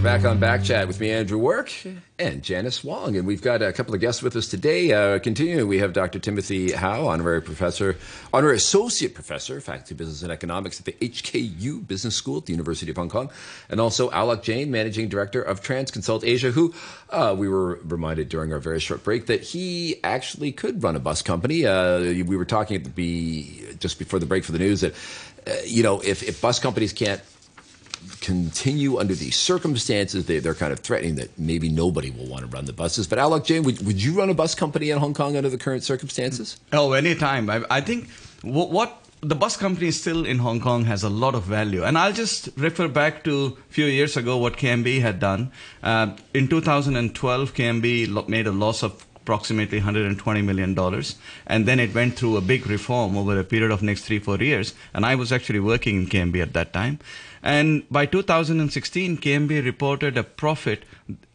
[0.00, 1.70] We're back on Back Chat with me, Andrew Work,
[2.18, 3.18] and Janice Wong.
[3.18, 4.92] And we've got a couple of guests with us today.
[4.94, 6.18] Uh, continuing, we have Dr.
[6.18, 7.96] Timothy Hau, honorary professor,
[8.32, 12.52] honorary associate professor, faculty of business and economics at the HKU Business School at the
[12.52, 13.30] University of Hong Kong,
[13.68, 16.72] and also Alok Jain, managing director of Transconsult Asia, who
[17.10, 21.00] uh, we were reminded during our very short break that he actually could run a
[21.00, 21.66] bus company.
[21.66, 24.94] Uh, we were talking at the be just before the break for the news that
[25.46, 27.20] uh, you know if, if bus companies can't
[28.20, 30.26] continue under these circumstances.
[30.26, 33.06] They, they're kind of threatening that maybe nobody will want to run the buses.
[33.06, 35.58] But Alok Jain, would, would you run a bus company in Hong Kong under the
[35.58, 36.60] current circumstances?
[36.72, 37.48] Oh, anytime.
[37.50, 38.10] I, I think
[38.42, 41.84] what, what the bus company still in Hong Kong has a lot of value.
[41.84, 45.52] And I'll just refer back to a few years ago what KMB had done.
[45.82, 51.04] Uh, in 2012, KMB made a loss of approximately $120 million.
[51.46, 54.38] And then it went through a big reform over a period of next three, four
[54.38, 54.74] years.
[54.94, 56.98] And I was actually working in KMB at that time.
[57.42, 60.84] And by 2016, KMB reported a profit,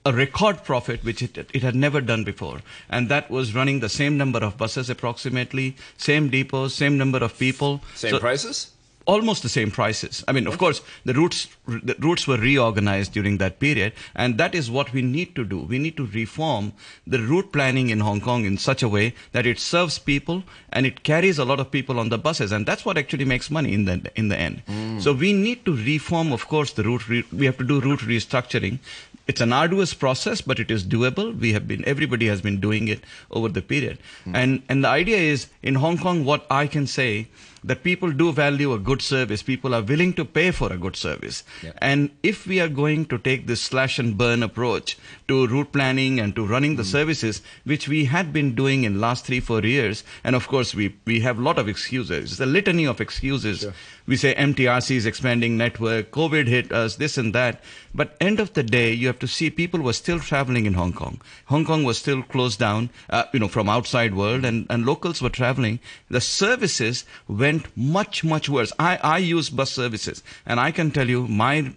[0.06, 2.60] a record profit, which it, it had never done before.
[2.90, 7.38] And that was running the same number of buses approximately, same depots, same number of
[7.38, 7.82] people.
[7.96, 8.75] Same so, prices?
[9.06, 10.24] Almost the same prices.
[10.28, 14.56] I mean, of course, the routes the routes were reorganized during that period, and that
[14.56, 15.60] is what we need to do.
[15.60, 16.74] We need to reform
[17.06, 20.86] the route planning in Hong Kong in such a way that it serves people and
[20.86, 23.74] it carries a lot of people on the buses, and that's what actually makes money
[23.74, 24.64] in the in the end.
[24.68, 25.02] Mm.
[25.02, 27.08] So we need to reform, of course, the route.
[27.08, 28.80] Re- we have to do route restructuring.
[29.28, 31.38] It's an arduous process, but it is doable.
[31.40, 34.36] We have been everybody has been doing it over the period, mm.
[34.36, 36.26] and and the idea is in Hong Kong.
[36.26, 37.28] What I can say
[37.66, 39.42] that people do value a good service.
[39.42, 41.44] People are willing to pay for a good service.
[41.64, 41.72] Yeah.
[41.80, 44.98] And if we are going to take this slash and burn approach
[45.28, 46.92] to route planning and to running the mm.
[46.92, 50.96] services, which we had been doing in last three, four years, and of course we,
[51.06, 52.34] we have a lot of excuses.
[52.34, 53.62] It's a litany of excuses.
[53.62, 53.74] Sure.
[54.06, 57.64] We say MTRC is expanding network, COVID hit us, this and that.
[57.96, 60.94] But end of the day, you have to see people were still traveling in Hong
[60.94, 61.20] Kong.
[61.46, 65.22] Hong Kong was still closed down, uh, you know, from outside world, and, and locals
[65.22, 65.80] were traveling.
[66.10, 68.72] The services went much, much worse.
[68.80, 71.74] I, I use bus services, and I can tell you my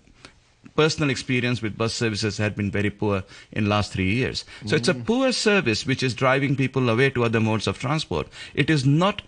[0.76, 4.44] personal experience with bus services had been very poor in last three years.
[4.64, 4.78] So mm.
[4.78, 5.04] it's a mm.
[5.04, 8.28] poor service which is driving people away to other modes of transport.
[8.54, 9.22] It is not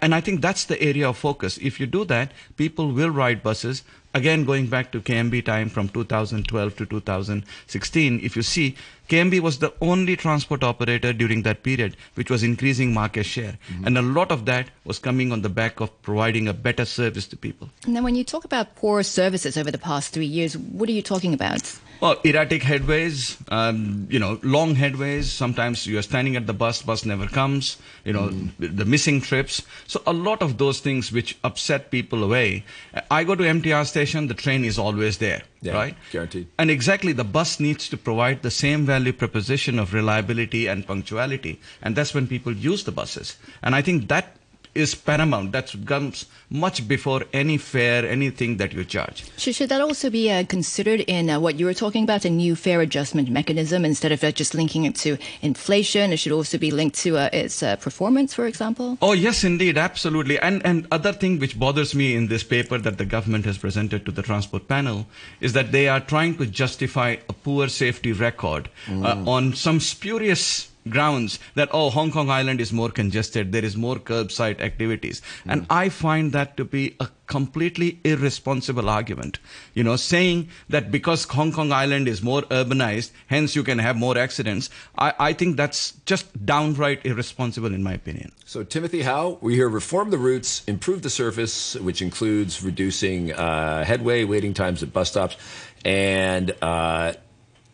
[0.00, 1.58] and I think that's the area of focus.
[1.58, 3.82] If you do that, people will ride buses.
[4.16, 8.74] Again, going back to KMB time from 2012 to 2016, if you see,
[9.10, 13.58] KMB was the only transport operator during that period which was increasing market share.
[13.68, 13.86] Mm-hmm.
[13.86, 17.26] And a lot of that was coming on the back of providing a better service
[17.26, 17.68] to people.
[17.86, 21.02] Now, when you talk about poor services over the past three years, what are you
[21.02, 21.78] talking about?
[22.00, 25.24] Well, erratic headways, um, you know, long headways.
[25.24, 27.78] Sometimes you are standing at the bus, bus never comes.
[28.04, 28.50] You know, mm.
[28.58, 29.62] the missing trips.
[29.86, 32.64] So a lot of those things which upset people away.
[33.10, 35.96] I go to MTR station, the train is always there, yeah, right?
[36.12, 36.48] Guaranteed.
[36.58, 41.60] And exactly, the bus needs to provide the same value proposition of reliability and punctuality,
[41.82, 43.36] and that's when people use the buses.
[43.62, 44.36] And I think that
[44.76, 45.52] is paramount.
[45.52, 49.24] That comes much before any fare, anything that you charge.
[49.36, 52.30] Should, should that also be uh, considered in uh, what you were talking about, a
[52.30, 56.12] new fare adjustment mechanism, instead of uh, just linking it to inflation?
[56.12, 58.98] It should also be linked to uh, its uh, performance, for example?
[59.02, 60.38] Oh, yes, indeed, absolutely.
[60.38, 64.04] And, and other thing which bothers me in this paper that the government has presented
[64.04, 65.06] to the transport panel
[65.40, 69.26] is that they are trying to justify a poor safety record uh, mm.
[69.26, 73.96] on some spurious grounds that oh Hong Kong Island is more congested, there is more
[73.96, 75.52] curbside activities, mm.
[75.52, 79.38] and I find that to be a completely irresponsible argument.
[79.74, 83.96] You know, saying that because Hong Kong Island is more urbanized, hence you can have
[83.96, 84.70] more accidents.
[84.98, 88.32] I, I think that's just downright irresponsible in my opinion.
[88.44, 93.84] So Timothy Hau, we hear reform the routes, improve the surface, which includes reducing uh,
[93.84, 95.36] headway, waiting times at bus stops,
[95.84, 97.14] and uh,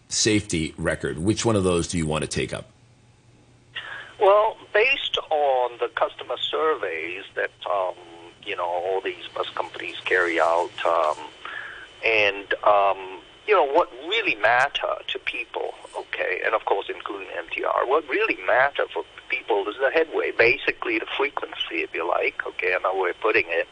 [0.09, 1.19] safety record.
[1.19, 2.72] Which one of those do you want to take up?
[4.23, 7.97] Well, based on the customer surveys that um,
[8.45, 11.17] you know all these bus companies carry out, um,
[12.07, 17.89] and um, you know what really matter to people, okay, and of course including MTR,
[17.89, 22.75] what really matter for people is the headway, basically the frequency, if you like, okay,
[22.79, 23.67] another way of putting it.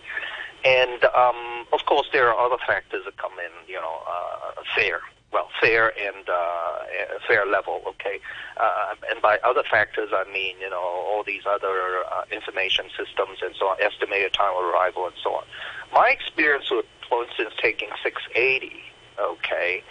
[0.64, 5.00] And um, of course, there are other factors that come in, you know, uh, fare,
[5.32, 8.20] well, fare and uh, fare level, okay?
[8.56, 13.38] Uh, and by other factors, I mean, you know, all these other uh, information systems
[13.42, 15.44] and so on, estimated time of arrival and so on.
[15.92, 18.72] My experience with, for instance, taking 680,
[19.20, 19.84] okay,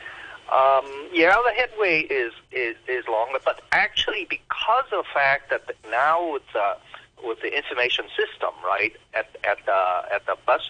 [0.52, 5.64] um, yeah, the headway is, is, is longer, but actually because of the fact that
[5.90, 6.74] now with, uh,
[7.24, 10.62] with the information system, right, at, at, the, at the bus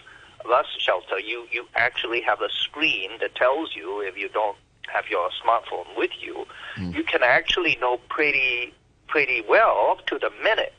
[0.43, 4.57] bus shelter, you, you actually have a screen that tells you if you don't
[4.91, 6.93] have your smartphone with you, mm.
[6.95, 8.73] you can actually know pretty
[9.07, 10.73] pretty well up to the minute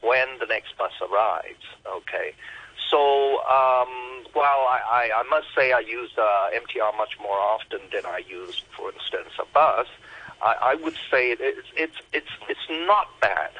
[0.00, 1.64] when the next bus arrives.
[1.86, 2.32] Okay,
[2.90, 7.80] so um, while I, I, I must say I use uh, MTR much more often
[7.92, 9.86] than I use, for instance, a bus,
[10.42, 13.50] I, I would say it, it's it's it's it's not bad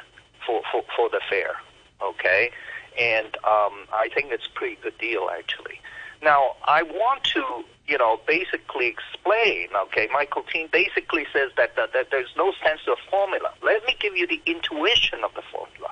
[0.45, 1.55] for for, for the fare.
[2.01, 2.51] Okay,
[2.97, 5.79] and um, I think it's a pretty good deal actually.
[6.21, 11.93] Now, I want to, you know, basically explain, okay, Michael Tien basically says that, that,
[11.93, 13.53] that there's no sense of a formula.
[13.61, 15.91] Let me give you the intuition of the formula,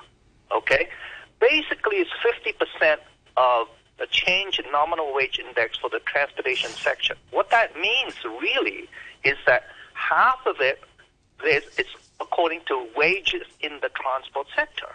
[0.51, 0.89] okay?
[1.39, 2.11] Basically, it's
[2.81, 2.97] 50%
[3.37, 3.67] of
[3.99, 7.17] the change in nominal wage index for the transportation section.
[7.31, 8.89] What that means really
[9.23, 10.81] is that half of it
[11.43, 11.85] is
[12.19, 14.87] according to wages in the transport sector,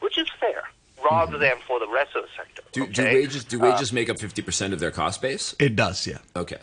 [0.00, 0.64] which is fair
[1.04, 1.40] rather mm-hmm.
[1.40, 2.62] than for the rest of the sector.
[2.72, 2.92] Do, okay?
[2.92, 5.54] do wages do wages uh, make up fifty percent of their cost base?
[5.58, 6.18] It does, yeah.
[6.36, 6.58] Okay.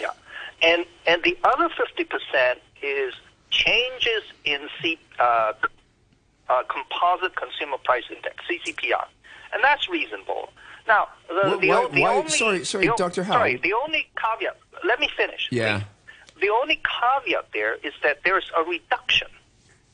[0.00, 0.10] Yeah,
[0.62, 3.14] and and the other fifty percent is
[3.50, 5.52] changes in C, uh,
[6.48, 9.04] uh, composite consumer price index (CCPI),
[9.52, 10.50] and that's reasonable.
[10.86, 13.22] Now, the, what, the, why, the why, only sorry, sorry, the, Dr.
[13.22, 13.34] Hau.
[13.34, 14.56] Sorry, the only caveat.
[14.86, 15.48] Let me finish.
[15.50, 15.78] Yeah.
[15.78, 15.84] Please.
[16.40, 19.28] The only caveat there is that there is a reduction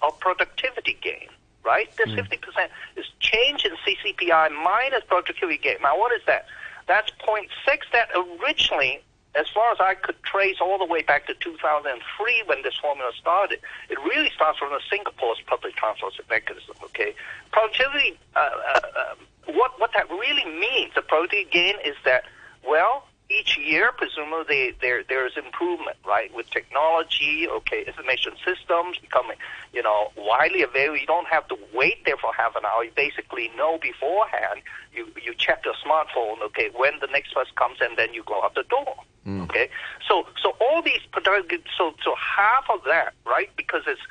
[0.02, 1.28] of productivity gain
[1.64, 1.88] right?
[1.96, 2.28] This mm.
[2.28, 5.76] 50% is change in CCPI minus productivity gain.
[5.82, 6.46] Now, what is that?
[6.86, 7.48] That's 0.6
[7.92, 9.00] that originally,
[9.34, 13.10] as far as I could trace all the way back to 2003 when this formula
[13.18, 17.14] started, it really starts from the Singapore's public transport mechanism, okay?
[17.52, 19.14] Productivity, uh, uh, uh,
[19.52, 22.24] what, what that really means, the productivity gain is that,
[22.66, 26.32] well, each year, presumably there there is improvement, right?
[26.34, 29.36] With technology, okay, information systems becoming,
[29.72, 30.98] you know, widely available.
[30.98, 32.84] You don't have to wait there for half an hour.
[32.84, 34.60] You basically know beforehand.
[34.92, 38.42] You you check your smartphone, okay, when the next bus comes, and then you go
[38.42, 38.94] out the door.
[39.26, 39.44] Mm.
[39.44, 39.70] Okay,
[40.06, 43.50] so so all these productive, so so half of that, right?
[43.56, 44.02] Because it's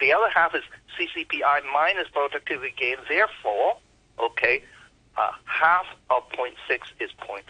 [0.00, 0.62] the other half is
[0.98, 2.96] CCPI minus productivity gain.
[3.06, 3.76] Therefore,
[4.18, 4.62] okay,
[5.16, 6.54] uh, half of 0.6
[7.00, 7.42] is 0.3.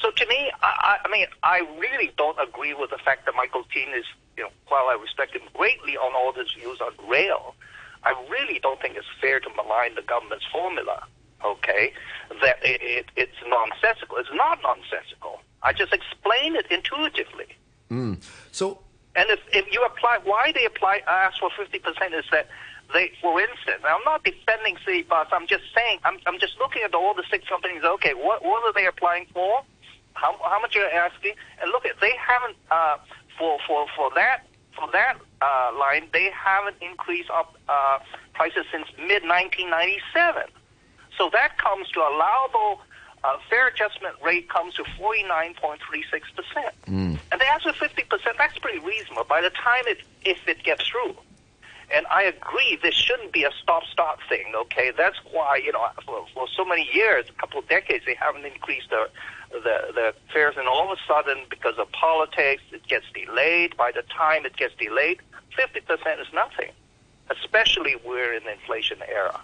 [0.00, 3.64] So to me, I, I mean, I really don't agree with the fact that Michael
[3.72, 4.04] Tien is,
[4.36, 7.54] you know, while I respect him greatly on all his views on rail,
[8.02, 11.04] I really don't think it's fair to malign the government's formula.
[11.42, 11.94] Okay,
[12.42, 14.18] that it, it, it's nonsensical.
[14.18, 15.40] It's not nonsensical.
[15.62, 17.46] I just explain it intuitively.
[17.90, 18.22] Mm.
[18.52, 18.78] So,
[19.16, 22.48] and if, if you apply, why they apply ask for fifty percent is that
[22.92, 25.28] they, for instance, I'm not defending Citybus.
[25.32, 27.84] I'm just saying, I'm, I'm just looking at all the six companies.
[27.84, 29.62] Okay, what what are they applying for?
[30.14, 32.96] How, how much you're asking, and look at they haven't uh,
[33.38, 34.46] for for for that
[34.78, 37.98] for that uh, line they haven't increased up uh,
[38.34, 40.42] prices since mid 1997.
[41.18, 42.80] So that comes to allowable
[43.22, 45.76] uh, fare adjustment rate comes to 49.36
[46.34, 47.18] percent, Mm.
[47.30, 48.36] and they ask for 50 percent.
[48.38, 49.24] That's pretty reasonable.
[49.24, 51.16] By the time it if it gets through.
[51.92, 54.52] And I agree, this shouldn't be a stop-start thing.
[54.54, 58.14] Okay, that's why you know for, for so many years, a couple of decades, they
[58.14, 59.10] haven't increased the
[59.50, 63.76] the the fares, and all of a sudden, because of politics, it gets delayed.
[63.76, 65.20] By the time it gets delayed,
[65.56, 66.70] fifty percent is nothing,
[67.30, 69.40] especially we're in the inflation era.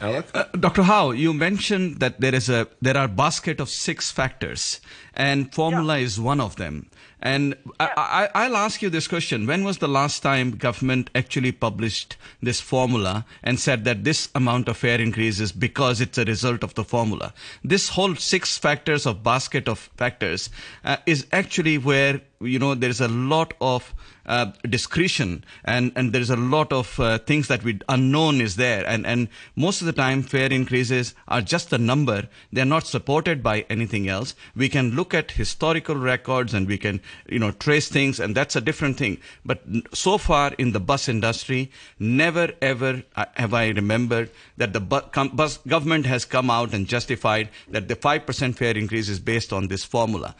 [0.00, 0.24] Alok?
[0.34, 0.82] Uh, Dr.
[0.82, 4.80] Hau, you mentioned that there is a there are basket of six factors,
[5.14, 6.90] and formula is one of them.
[7.22, 7.90] And I,
[8.34, 12.60] I, I'll ask you this question: When was the last time government actually published this
[12.60, 16.74] formula and said that this amount of fare increase is because it's a result of
[16.74, 17.34] the formula?
[17.62, 20.48] This whole six factors of basket of factors
[20.84, 23.94] uh, is actually where you know there is a lot of
[24.26, 28.56] uh, discretion and and there is a lot of uh, things that we unknown is
[28.56, 28.86] there.
[28.86, 32.28] And and most of the time fare increases are just a number.
[32.52, 34.34] They are not supported by anything else.
[34.54, 38.56] We can look at historical records and we can you know trace things and that's
[38.56, 43.68] a different thing but so far in the bus industry never ever uh, have i
[43.68, 49.08] remembered that the bus government has come out and justified that the 5% fare increase
[49.08, 50.34] is based on this formula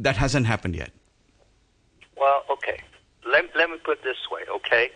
[0.00, 0.90] that hasn't happened yet
[2.16, 2.80] Well, okay.
[3.30, 4.90] Let, let me put this way, okay?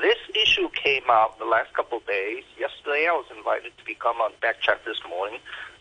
[0.00, 2.44] This issue came out the last couple of days.
[2.58, 5.38] Yesterday, I was invited to become on back Backchat this morning,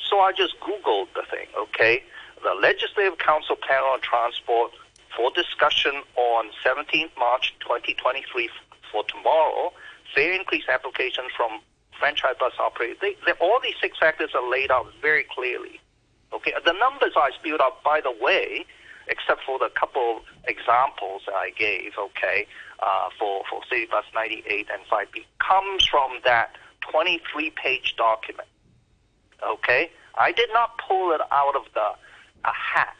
[0.09, 2.03] so I just Googled the thing, okay?
[2.43, 4.71] The Legislative Council panel on transport
[5.15, 8.49] for discussion on 17th March 2023
[8.91, 9.71] for tomorrow.
[10.15, 11.61] Fare increase applications from
[11.99, 12.97] franchise bus operators.
[12.99, 15.79] They, they, all these six factors are laid out very clearly.
[16.33, 18.65] Okay, the numbers I spewed out, by the way,
[19.07, 22.47] except for the couple examples that I gave, okay,
[22.79, 26.55] uh, for, for Citybus 98 and 5B, comes from that
[26.91, 28.47] 23-page document.
[29.45, 31.91] Okay, I did not pull it out of the
[32.45, 32.95] a hat.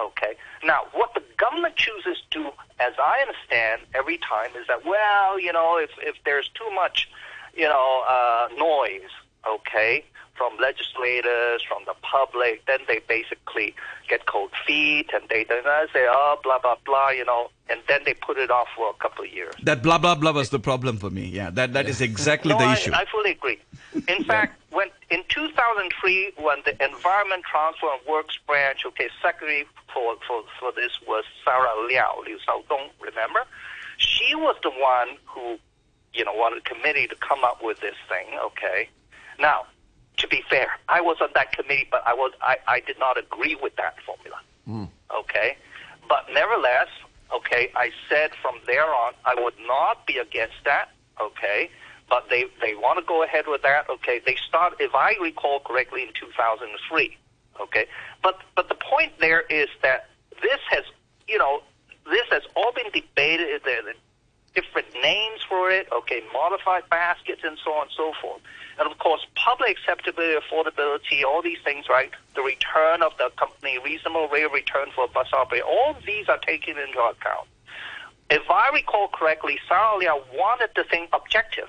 [0.00, 2.50] Okay, now what the government chooses to,
[2.80, 7.10] as I understand, every time is that well, you know, if if there's too much,
[7.54, 9.10] you know, uh, noise,
[9.46, 10.04] okay,
[10.34, 13.74] from legislators, from the public, then they basically
[14.08, 15.62] get cold feet and they then
[15.92, 18.94] say, oh, blah, blah, blah, you know, and then they put it off for a
[18.94, 19.54] couple of years.
[19.62, 21.26] That blah blah blah was the problem for me.
[21.26, 22.92] Yeah, that that is exactly no, the I, issue.
[22.92, 23.58] I fully agree.
[24.08, 30.16] In fact, when in 2003, when the Environment Transport and Works Branch, okay, secretary for,
[30.26, 33.40] for, for this was Sarah Liao, Liu Xiaodong, remember?
[33.98, 35.58] She was the one who,
[36.14, 38.88] you know, wanted the committee to come up with this thing, okay?
[39.38, 39.66] Now,
[40.22, 43.18] to be fair, I was on that committee, but I was I, I did not
[43.18, 44.40] agree with that formula.
[44.64, 44.84] Hmm.
[45.14, 45.56] Okay,
[46.08, 46.88] but nevertheless,
[47.34, 50.90] okay, I said from there on I would not be against that.
[51.20, 51.70] Okay,
[52.08, 53.90] but they they want to go ahead with that.
[53.90, 57.16] Okay, they start if I recall correctly in 2003.
[57.60, 57.86] Okay,
[58.22, 60.08] but but the point there is that
[60.40, 60.84] this has
[61.26, 61.62] you know
[62.06, 63.62] this has all been debated.
[63.64, 63.92] There are
[64.54, 65.88] different names for it.
[65.92, 68.40] Okay, modified baskets and so on and so forth.
[68.78, 72.10] And of course, public acceptability, affordability, all these things, right?
[72.34, 76.28] The return of the company, reasonable rate of return for a bus operator, all these
[76.28, 77.48] are taken into account.
[78.30, 81.68] If I recall correctly, Sarah Liao wanted the thing objective,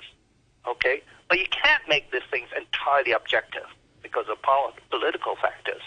[0.66, 1.02] okay?
[1.28, 3.66] But you can't make these things entirely objective
[4.02, 5.82] because of pol- political factors,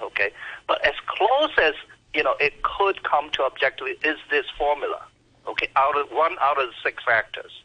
[0.00, 0.32] okay?
[0.66, 1.74] But as close as,
[2.14, 5.02] you know, it could come to objective is this formula,
[5.46, 5.68] okay?
[5.76, 7.62] Out of one out of the six factors,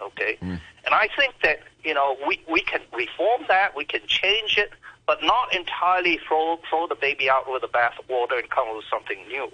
[0.00, 0.36] okay?
[0.40, 0.56] Hmm.
[0.84, 4.72] And I think that, you know, we, we can reform that, we can change it,
[5.06, 8.84] but not entirely throw, throw the baby out with the bathwater and come up with
[8.90, 9.50] something new,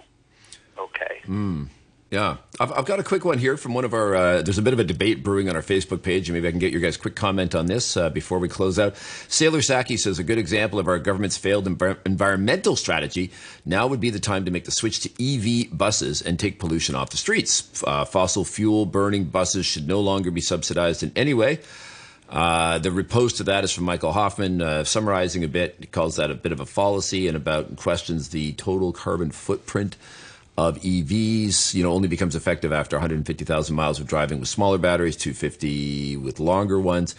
[0.78, 1.22] okay?
[1.24, 1.64] Hmm.
[2.10, 4.14] Yeah, I've, I've got a quick one here from one of our.
[4.14, 6.50] Uh, there's a bit of a debate brewing on our Facebook page, and maybe I
[6.52, 8.96] can get your guys' quick comment on this uh, before we close out.
[9.28, 13.32] Sailor Saki says a good example of our government's failed envir- environmental strategy.
[13.64, 16.94] Now would be the time to make the switch to EV buses and take pollution
[16.94, 17.82] off the streets.
[17.84, 21.58] Uh, fossil fuel burning buses should no longer be subsidized in any way.
[22.28, 25.76] Uh, the repost to that is from Michael Hoffman, uh, summarizing a bit.
[25.80, 29.96] He calls that a bit of a fallacy and about questions the total carbon footprint
[30.56, 31.74] of EVs.
[31.74, 36.40] You know, only becomes effective after 150,000 miles of driving with smaller batteries, 250 with
[36.40, 37.14] longer ones.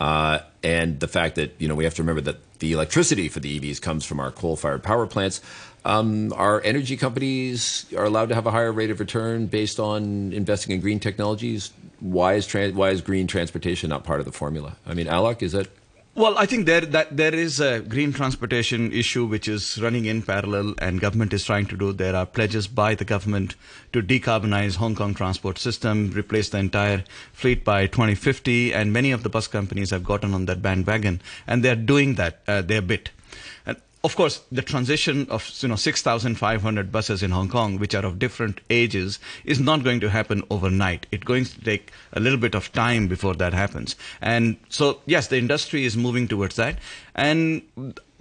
[0.00, 3.40] Uh, and the fact that you know we have to remember that the electricity for
[3.40, 5.40] the EVs comes from our coal-fired power plants.
[5.84, 10.32] Um, our energy companies are allowed to have a higher rate of return based on
[10.32, 11.72] investing in green technologies.
[12.00, 14.76] Why is why is green transportation not part of the formula?
[14.86, 15.68] I mean, Alok, is that
[16.14, 20.20] Well, I think there that there is a green transportation issue which is running in
[20.20, 21.90] parallel, and government is trying to do.
[21.90, 23.54] There are pledges by the government
[23.94, 29.22] to decarbonize Hong Kong transport system, replace the entire fleet by 2050, and many of
[29.22, 32.82] the bus companies have gotten on that bandwagon, and they are doing that uh, their
[32.82, 33.08] bit
[34.04, 38.18] of course, the transition of you know 6,500 buses in Hong Kong, which are of
[38.18, 41.06] different ages, is not going to happen overnight.
[41.12, 43.94] It's going to take a little bit of time before that happens.
[44.20, 46.78] And so, yes, the industry is moving towards that.
[47.14, 47.62] And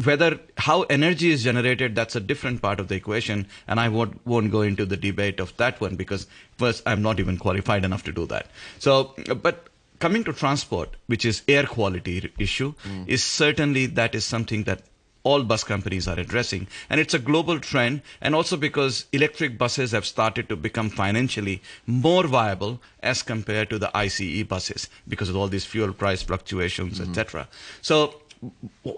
[0.03, 3.47] whether how energy is generated, that's a different part of the equation.
[3.67, 6.27] And I won't, won't go into the debate of that one because
[6.57, 8.47] first, I'm not even qualified enough to do that.
[8.77, 9.67] So, but
[9.97, 13.07] coming to transport, which is air quality issue, mm.
[13.07, 14.81] is certainly that is something that
[15.23, 16.67] all bus companies are addressing.
[16.89, 21.61] And it's a global trend, and also because electric buses have started to become financially
[21.85, 26.99] more viable as compared to the ICE buses because of all these fuel price fluctuations,
[26.99, 27.09] mm-hmm.
[27.09, 27.47] etc.
[27.81, 28.21] So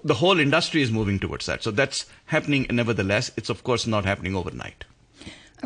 [0.04, 1.64] the whole industry is moving towards that.
[1.64, 3.32] So that's happening nevertheless.
[3.36, 4.86] It's of course not happening overnight.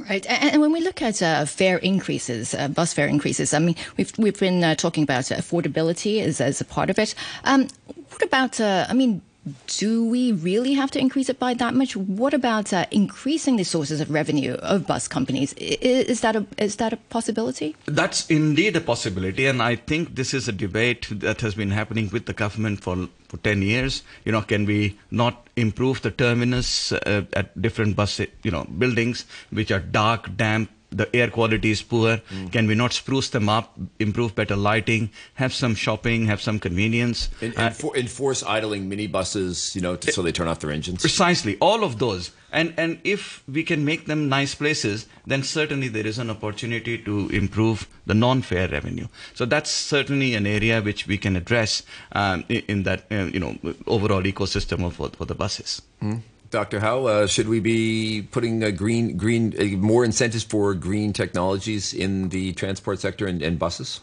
[0.10, 3.76] Right, and when we look at uh, fare increases, uh, bus fare increases, I mean,
[3.98, 7.16] we've we've been uh, talking about affordability as as a part of it.
[7.46, 7.68] Um,
[8.10, 9.22] what about, uh, I mean,
[9.68, 11.96] do we really have to increase it by that much?
[11.96, 15.54] What about uh, increasing the sources of revenue of bus companies?
[15.54, 17.76] Is, that a is that a possibility?
[17.86, 22.10] That's indeed a possibility, and I think this is a debate that has been happening
[22.12, 24.04] with the government for for ten years.
[24.26, 29.26] You know, can we not improve the terminus uh, at different bus you know buildings
[29.52, 32.18] which are dark, damp, the air quality is poor.
[32.18, 32.52] Mm.
[32.52, 37.30] Can we not spruce them up, improve better lighting, have some shopping, have some convenience?
[37.42, 40.72] And, and uh, for, enforce idling minibuses, you know, to, so they turn off their
[40.72, 41.02] engines.
[41.02, 42.32] Precisely, all of those.
[42.52, 46.98] And and if we can make them nice places, then certainly there is an opportunity
[47.00, 49.08] to improve the non-fare revenue.
[49.34, 51.84] So that's certainly an area which we can address
[52.14, 55.82] um, in, in, that uh, you know overall ecosystem of for, for the buses.
[56.02, 56.22] Mm.
[56.50, 56.80] Dr.
[56.80, 61.94] Hau, uh, should we be putting a green, green, uh, more incentives for green technologies
[61.94, 64.02] in the transport sector and, and buses?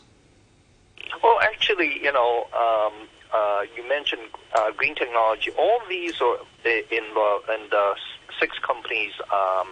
[1.22, 4.22] Well, actually, you know, um, uh, you mentioned
[4.54, 5.52] uh, green technology.
[5.58, 6.84] All these are in
[7.14, 7.94] the, in the
[8.38, 9.68] six companies, um,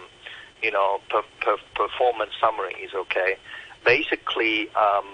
[0.61, 2.89] you know, per, per performance summaries.
[2.95, 3.37] Okay,
[3.85, 5.05] basically, um,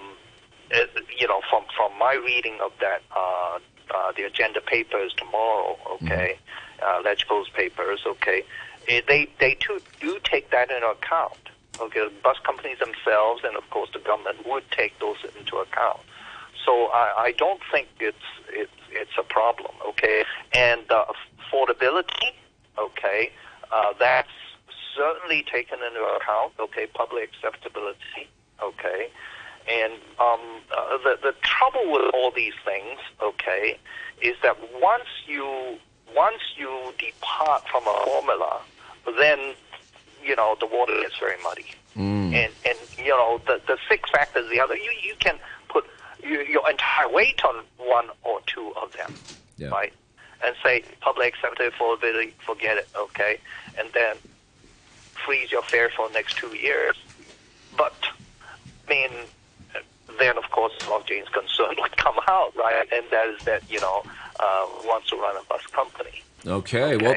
[1.18, 3.58] you know, from from my reading of that, uh,
[3.94, 5.76] uh, the agenda papers tomorrow.
[5.94, 6.38] Okay.
[6.38, 8.44] Mm-hmm uh, Legible's papers, okay,
[8.88, 11.38] eh, they they too do take that into account.
[11.80, 16.00] Okay, bus companies themselves, and of course the government would take those into account.
[16.64, 18.16] So I, I don't think it's
[18.48, 19.72] it's it's a problem.
[19.86, 21.06] Okay, and uh,
[21.52, 22.32] affordability,
[22.78, 23.30] okay,
[23.72, 24.28] uh, that's
[24.96, 26.52] certainly taken into account.
[26.58, 28.28] Okay, public acceptability,
[28.62, 29.08] okay.
[29.68, 30.40] And um,
[30.76, 33.78] uh, the the trouble with all these things, okay,
[34.20, 35.78] is that once you
[36.16, 38.60] once you depart from a formula,
[39.18, 39.54] then
[40.24, 41.66] you know the water gets very muddy.
[41.96, 42.34] Mm.
[42.34, 45.38] And and you know the the six factors, the other you you can
[45.68, 45.84] put
[46.22, 49.14] your, your entire weight on one or two of them,
[49.56, 49.68] yeah.
[49.68, 49.92] right?
[50.44, 53.38] And say public acceptability, affordability, forget it, okay?
[53.78, 54.16] And then
[55.24, 56.96] freeze your fare for the next two years.
[57.76, 57.94] But
[58.86, 59.10] I mean,
[60.20, 62.86] then of course, of Jain's concern would come out, right?
[62.92, 64.02] And that is that you know
[64.38, 66.22] uh, wants to run a bus company.
[66.46, 67.04] Okay, okay.
[67.04, 67.16] well.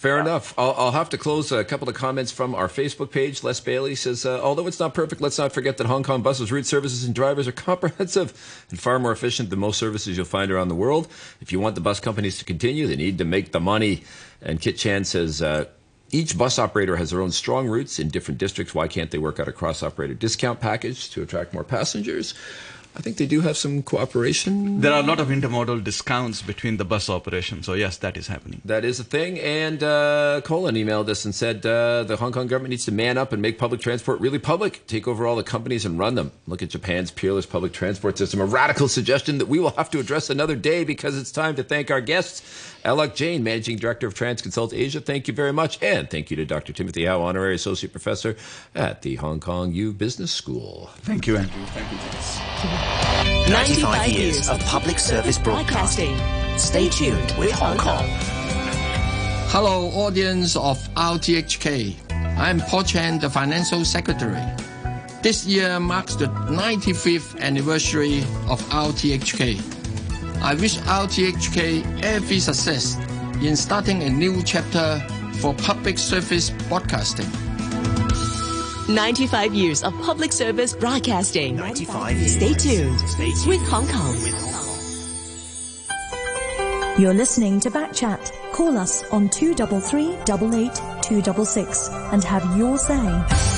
[0.00, 0.54] Fair uh, enough.
[0.56, 3.44] I'll, I'll, have to close a couple of comments from our Facebook page.
[3.44, 6.50] Les Bailey says, uh, although it's not perfect, let's not forget that Hong Kong buses,
[6.50, 10.50] route services, and drivers are comprehensive and far more efficient than most services you'll find
[10.50, 11.06] around the world.
[11.42, 14.04] If you want the bus companies to continue, they need to make the money.
[14.40, 15.66] And Kit Chan says, uh,
[16.10, 18.74] each bus operator has their own strong routes in different districts.
[18.74, 22.34] Why can't they work out a cross operator discount package to attract more passengers?
[22.96, 24.80] I think they do have some cooperation.
[24.80, 27.66] There are a lot of intermodal discounts between the bus operations.
[27.66, 28.60] So, yes, that is happening.
[28.64, 29.38] That is a thing.
[29.38, 33.16] And uh, Colin emailed us and said uh, the Hong Kong government needs to man
[33.16, 36.32] up and make public transport really public, take over all the companies and run them.
[36.48, 38.40] Look at Japan's peerless public transport system.
[38.40, 41.62] A radical suggestion that we will have to address another day because it's time to
[41.62, 42.42] thank our guests.
[42.84, 45.80] Alok Jain, Managing Director of Transconsult Asia, thank you very much.
[45.82, 46.72] And thank you to Dr.
[46.72, 48.36] Timothy Hau, Honorary Associate Professor
[48.74, 50.90] at the Hong Kong U Business School.
[51.02, 51.64] Thank you, Andrew.
[51.66, 52.79] Thank you, James.
[53.48, 56.16] 95 years of public service broadcasting.
[56.56, 58.04] Stay tuned with Hong Kong.
[59.52, 61.96] Hello, audience of RTHK.
[62.38, 64.42] I'm Paul Chan, the Financial Secretary.
[65.22, 69.60] This year marks the 95th anniversary of RTHK.
[70.42, 72.96] I wish RTHK every success
[73.42, 74.98] in starting a new chapter
[75.40, 77.26] for public service broadcasting.
[78.94, 81.56] 95 years of public service broadcasting.
[81.56, 82.32] 95 years.
[82.34, 83.46] Stay tuned, Stay tuned.
[83.46, 84.16] with Hong Kong.
[86.98, 88.32] You're listening to Backchat.
[88.52, 93.49] Call us on 233 88 266 and have your say.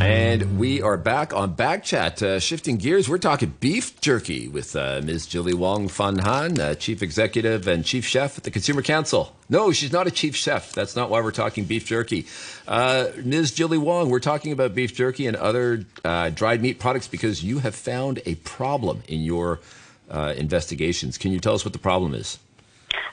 [0.00, 2.20] And we are back on Backchat.
[2.20, 5.24] Uh, shifting gears, we're talking beef jerky with uh, Ms.
[5.24, 9.34] Gilly Wong Fung Han, uh, Chief Executive and Chief Chef at the Consumer Council.
[9.48, 10.72] No, she's not a Chief Chef.
[10.72, 12.26] That's not why we're talking beef jerky.
[12.68, 13.52] Uh, Ms.
[13.52, 17.60] Gilly Wong, we're talking about beef jerky and other uh, dried meat products because you
[17.60, 19.60] have found a problem in your
[20.10, 21.16] uh, investigations.
[21.16, 22.38] Can you tell us what the problem is?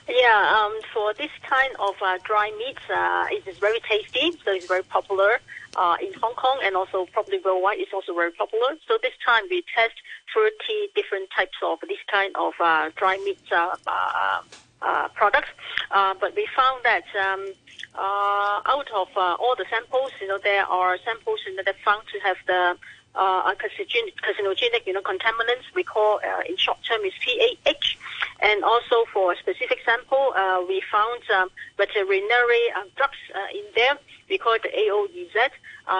[0.06, 4.66] Yeah, um, for this kind of dry meats, uh, it is very tasty, so it's
[4.66, 5.40] very popular
[5.76, 7.78] uh, in Hong Kong and also probably worldwide.
[7.78, 8.76] It's also very popular.
[8.86, 9.94] So this time we test
[10.34, 10.52] 30
[10.94, 14.42] different types of this kind of uh, dry meat uh, uh,
[14.82, 15.48] uh, products,
[15.90, 17.52] uh, but we found that um,
[17.94, 22.02] uh, out of all the samples, you know, there are samples you know, that found
[22.12, 22.76] to have the
[23.14, 27.96] uh, carcinogenic, you know, contaminants we call uh, in short term is PAH.
[28.40, 33.18] And also for a specific sample, uh, we found um, veterinary uh, drugs
[33.54, 33.96] in there.
[34.28, 35.50] We call it the AOEZ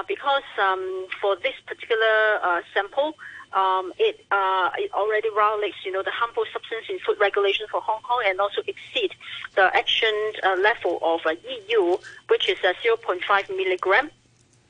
[0.08, 3.14] because um, for this particular uh, sample,
[3.54, 7.80] um, it, uh, it already violates, you know, the harmful substance in food regulation for
[7.80, 9.14] Hong Kong and also exceed
[9.54, 10.12] the action
[10.42, 11.34] uh, level of uh,
[11.68, 11.96] EU,
[12.28, 14.10] which is uh, 0.5 milligram.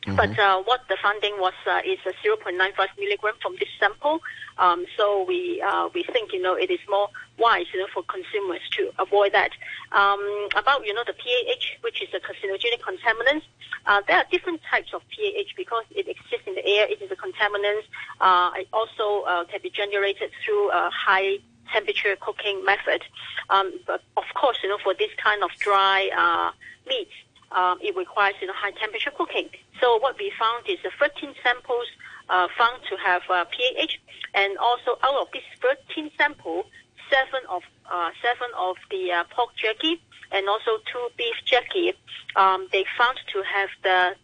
[0.07, 4.21] But uh, what the finding was uh, is a 0.95 milligram from this sample.
[4.59, 8.03] Um, so we uh, we think you know it is more wise you know for
[8.03, 9.51] consumers to avoid that.
[9.93, 13.43] Um, about you know the PAH, which is a carcinogenic contaminant.
[13.87, 16.87] Uh, there are different types of PAH because it exists in the air.
[16.87, 17.83] It is a contaminant.
[18.21, 21.39] Uh, it also uh, can be generated through a high
[21.73, 23.03] temperature cooking method.
[23.49, 26.53] Um, but of course, you know for this kind of dry uh,
[26.87, 27.13] meats
[27.55, 29.49] um, it requires you know high temperature cooking.
[29.81, 31.87] So what we found is the 13 samples
[32.29, 33.95] uh, found to have uh, PAH,
[34.35, 36.67] and also out of these 13 samples,
[37.11, 40.01] seven of uh, seven of the uh, pork jerky
[40.33, 41.93] and also two beef jerky,
[42.37, 44.15] um, they found to have the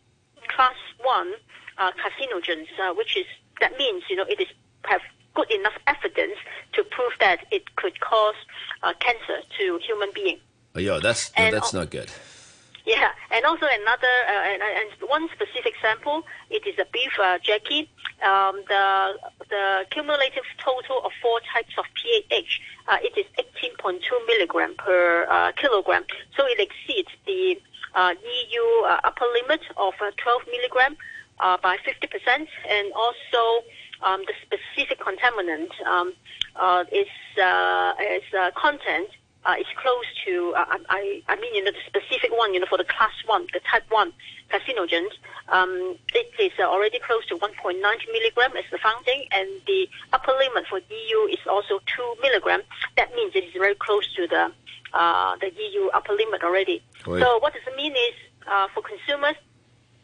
[0.48, 1.32] class one
[1.78, 3.26] uh, carcinogens, uh, which is
[3.60, 4.48] that means you know it is
[4.84, 5.00] have
[5.34, 6.36] good enough evidence
[6.72, 8.34] to prove that it could cause
[8.82, 10.38] uh, cancer to human being.
[10.74, 12.10] Oh, yeah, that's no, that's not good.
[12.86, 17.38] Yeah, and also another uh, and, and one specific sample, it is a beef uh,
[17.42, 17.90] jerky.
[18.24, 19.18] Um, the
[19.48, 22.50] the cumulative total of four types of PAH,
[22.88, 26.04] uh, it is 18.2 milligram per uh, kilogram.
[26.36, 27.60] So it exceeds the
[27.94, 30.96] uh, EU uh, upper limit of uh, 12 milligram
[31.40, 33.64] uh, by 50%, and also
[34.02, 36.12] um, the specific contaminant um,
[36.56, 37.08] uh, is
[37.42, 39.08] uh, is uh, content
[39.46, 42.66] uh, is close to, uh, I, I mean, you know, the specific one, you know,
[42.68, 44.12] for the class one, the type one
[44.50, 45.12] carcinogens,
[45.48, 47.80] um, it is uh, already close to 1.9
[48.12, 52.60] milligram as the founding, and the upper limit for EU is also 2 milligram.
[52.96, 54.52] That means it is very close to the
[54.92, 56.82] uh, the EU upper limit already.
[57.06, 57.22] Right.
[57.22, 58.14] So what does it mean is
[58.50, 59.36] uh, for consumers,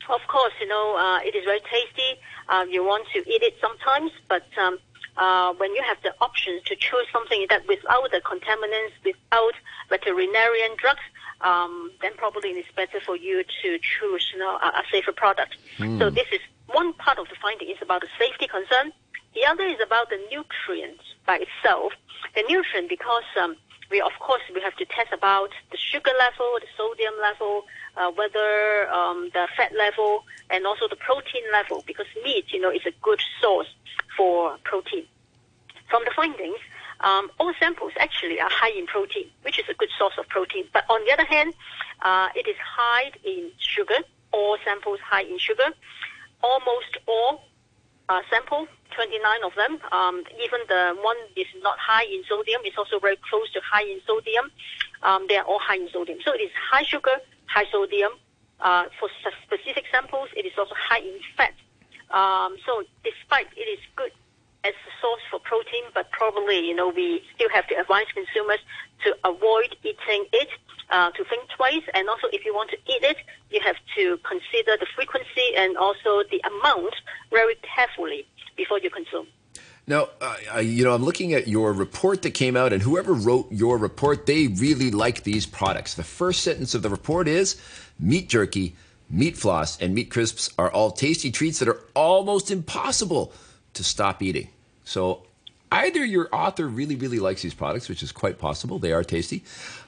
[0.08, 2.20] of course, you know, uh, it is very tasty.
[2.48, 4.78] Uh, you want to eat it sometimes, but um,
[5.16, 9.54] uh, when you have the options to choose something that without the contaminants, without
[9.88, 11.00] veterinarian drugs,
[11.40, 15.56] um, then probably it's better for you to choose you know, a, a safer product.
[15.76, 15.98] Hmm.
[15.98, 18.92] So this is one part of the finding is about the safety concern.
[19.34, 21.92] The other is about the nutrients by itself.
[22.34, 23.56] The nutrient because um,
[23.90, 27.64] we of course we have to test about the sugar level, the sodium level,
[27.96, 32.70] uh, whether um, the fat level, and also the protein level because meat, you know,
[32.70, 33.68] is a good source
[34.16, 35.04] for protein.
[35.88, 36.58] From the findings,
[37.00, 40.64] um, all samples actually are high in protein, which is a good source of protein.
[40.72, 41.54] But on the other hand,
[42.02, 43.98] uh, it is high in sugar.
[44.32, 45.70] All samples high in sugar.
[46.42, 47.44] Almost all
[48.08, 49.78] uh, sample, 29 of them.
[49.92, 53.84] Um, even the one is not high in sodium is also very close to high
[53.84, 54.50] in sodium.
[55.02, 56.18] Um, they are all high in sodium.
[56.24, 57.16] So it is high sugar,
[57.46, 58.12] high sodium.
[58.58, 59.10] Uh, for
[59.44, 61.52] specific samples, it is also high in fat.
[62.10, 64.12] Um, so despite it is good
[64.64, 68.58] as a source for protein, but probably, you know, we still have to advise consumers
[69.04, 70.48] to avoid eating it,
[70.90, 71.82] uh, to think twice.
[71.94, 73.18] And also, if you want to eat it,
[73.50, 76.94] you have to consider the frequency and also the amount
[77.30, 78.26] very carefully
[78.56, 79.26] before you consume.
[79.88, 83.52] Now, uh, you know, I'm looking at your report that came out, and whoever wrote
[83.52, 85.94] your report, they really like these products.
[85.94, 87.60] The first sentence of the report is
[88.00, 88.74] meat jerky,
[89.08, 93.32] meat floss, and meat crisps are all tasty treats that are almost impossible
[93.74, 94.48] to stop eating.
[94.84, 95.22] So,
[95.70, 99.44] either your author really, really likes these products, which is quite possible, they are tasty,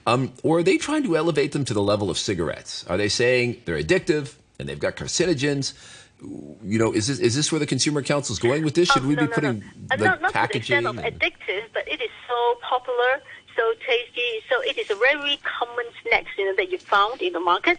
[0.07, 2.85] um, or are they trying to elevate them to the level of cigarettes?
[2.89, 5.75] Are they saying they're addictive and they've got carcinogens?
[6.21, 8.89] You know, is this is this where the Consumer Council is going with this?
[8.91, 10.79] Should we Oh, no, be no, putting Uh, the not, not to the packaging?
[10.79, 13.23] extent of addictive, but it is so popular,
[13.57, 14.43] so tasty.
[14.51, 17.79] So it is a very common snack, you know, that you found in the market,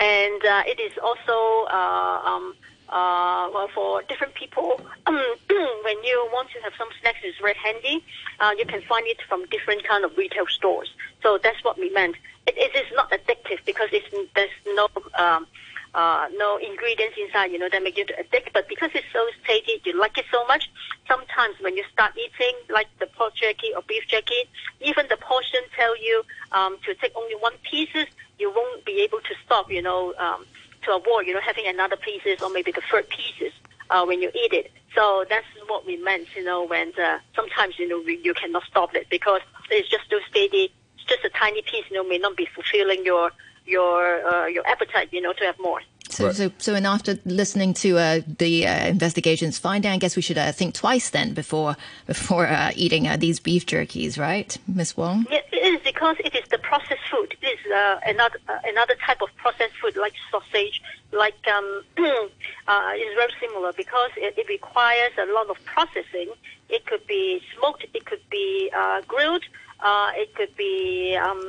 [0.00, 2.54] and uh, it is also uh, um,
[2.88, 4.80] uh, well, for different people.
[5.06, 8.02] when you want to have some snacks, it's very handy.
[8.40, 10.88] Uh, you can find it from different kind of retail stores.
[11.22, 12.16] So that's what we meant.
[12.46, 14.88] It, it is not addictive because it's, there's no
[15.18, 15.46] um,
[15.94, 18.52] uh, no ingredients inside, you know, that make you addict.
[18.52, 20.70] But because it's so tasty, you like it so much.
[21.08, 24.48] Sometimes when you start eating, like the pork jerky or beef jerky,
[24.80, 26.22] even the portion tell you
[26.52, 28.06] um, to take only one pieces.
[28.38, 30.46] You won't be able to stop, you know, um,
[30.82, 33.52] to avoid, you know, having another pieces or maybe the third pieces
[33.90, 34.70] uh, when you eat it.
[34.94, 38.94] So that's what we meant, you know, when uh, sometimes, you know, you cannot stop
[38.94, 40.72] it because it's just so steady.
[40.96, 43.30] It's just a tiny piece, you know, may not be fulfilling your
[43.70, 45.80] your uh, your appetite, you know, to have more.
[46.10, 46.34] So, right.
[46.34, 50.38] so, so, and after listening to uh, the uh, investigations finding, I guess we should
[50.38, 55.26] uh, think twice then before before uh, eating uh, these beef jerkies, right, Miss Wong?
[55.30, 57.36] Yeah, it is because it is the processed food.
[57.40, 63.32] It is uh, another another type of processed food, like sausage, like um, is very
[63.40, 66.30] similar because it, it, requires a lot of processing.
[66.68, 68.70] It could be smoked, it could be
[69.06, 69.44] grilled.
[69.82, 71.40] Uh, it could be um,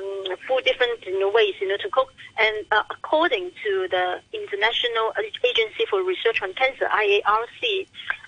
[0.48, 2.14] four different you know, ways, you know, to cook.
[2.38, 5.14] And uh, according to the International
[5.44, 7.88] Agency for Research on Cancer, IARC,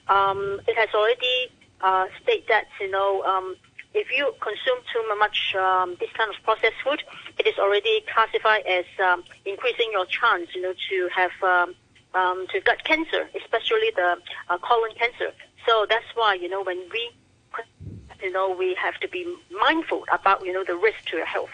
[0.09, 1.49] um, it has already
[1.81, 3.55] uh, stated that you know um,
[3.93, 7.03] if you consume too much um, this kind of processed food,
[7.37, 11.75] it is already classified as um, increasing your chance, you know, to have um,
[12.15, 14.17] um, to gut cancer, especially the
[14.49, 15.31] uh, colon cancer.
[15.67, 17.11] So that's why you know when we
[18.23, 21.49] you know, we have to be mindful about, you know, the risk to your health.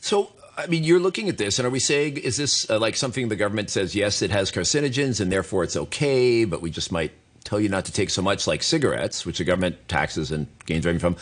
[0.00, 2.96] So, I mean, you're looking at this, and are we saying, is this uh, like
[2.96, 6.92] something the government says, yes, it has carcinogens, and therefore it's okay, but we just
[6.92, 7.12] might
[7.44, 10.84] tell you not to take so much, like cigarettes, which the government taxes and gains
[10.84, 11.16] revenue from?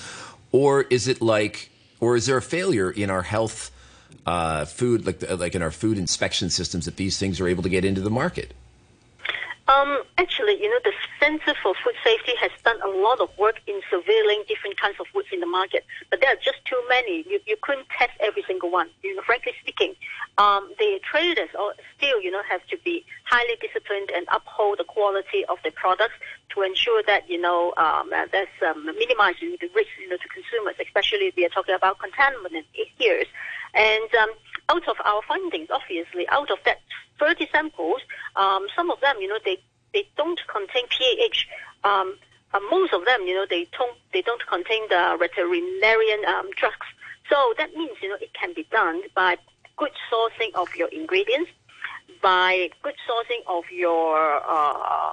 [0.51, 1.71] Or is it like,
[2.01, 3.71] or is there a failure in our health
[4.27, 7.69] uh, food, like, like in our food inspection systems, that these things are able to
[7.69, 8.53] get into the market?
[9.69, 13.61] Um, actually, you know, the Center for Food Safety has done a lot of work
[13.67, 17.25] in surveilling different kinds of foods in the market, but there are just too many.
[17.29, 18.89] You, you couldn't test every single one.
[19.03, 19.95] You know, frankly speaking,
[20.39, 21.51] um, the traders
[21.97, 26.15] still, you know, have to be highly disciplined and uphold the quality of the products
[26.55, 30.77] to ensure that, you know, um, that's um, minimizing the risk, you know, to consumers,
[30.81, 32.65] especially if we are talking about contaminant
[32.97, 33.23] here.
[33.75, 34.31] And um,
[34.69, 36.81] out of our findings, obviously, out of that
[37.19, 38.01] 30 samples,
[38.37, 39.59] um, some of them, you know, they,
[39.93, 41.89] they don't contain PAH.
[41.89, 42.17] Um,
[42.55, 46.87] uh, most of them, you know, they don't, they don't contain the veterinarian um, drugs.
[47.29, 49.37] So that means, you know, it can be done by
[49.77, 51.51] good sourcing of your ingredients,
[52.23, 55.13] by good sourcing of your, uh,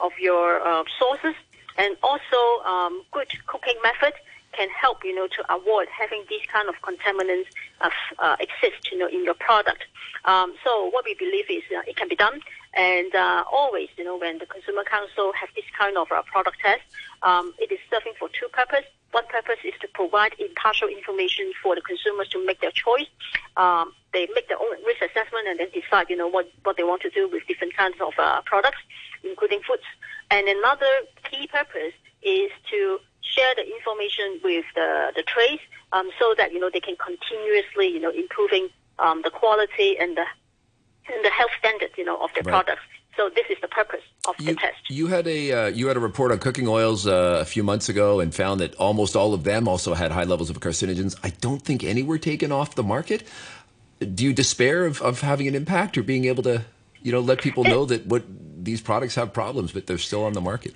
[0.00, 1.34] of your uh, sources,
[1.78, 4.12] and also um, good cooking method
[4.52, 7.46] can help, you know, to avoid having these kind of contaminants
[7.80, 9.84] uh, uh, exist, you know, in your product.
[10.24, 12.40] Um, so what we believe is uh, it can be done,
[12.74, 16.58] and uh, always, you know, when the Consumer Council have this kind of uh, product
[16.62, 16.82] test,
[17.22, 18.86] um, it is serving for two purposes.
[19.10, 23.08] One purpose is to provide impartial information for the consumers to make their choice.
[23.58, 26.84] Um, they make their own risk assessment and then decide, you know, what, what they
[26.84, 28.78] want to do with different kinds of uh, products,
[29.22, 29.82] including foods.
[30.30, 30.86] And another
[31.30, 31.92] key purpose
[32.22, 35.62] is to share the information with the, the trades
[35.92, 38.68] um, so that, you know, they can continuously, you know, improving
[38.98, 40.24] um, the quality and the,
[41.12, 42.64] and the health standards, you know, of their right.
[42.64, 42.82] products.
[43.16, 44.88] So this is the purpose of you, the test.
[44.88, 47.90] You had a uh, you had a report on cooking oils uh, a few months
[47.90, 51.18] ago and found that almost all of them also had high levels of carcinogens.
[51.22, 53.24] I don't think any were taken off the market.
[54.00, 56.64] Do you despair of, of having an impact or being able to,
[57.02, 58.24] you know, let people know that what
[58.64, 60.74] these products have problems, but they're still on the market?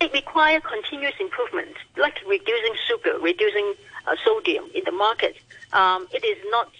[0.00, 3.74] It requires continuous improvement, like reducing sugar, reducing
[4.06, 5.36] uh, sodium in the market.
[5.72, 6.70] Um, it is not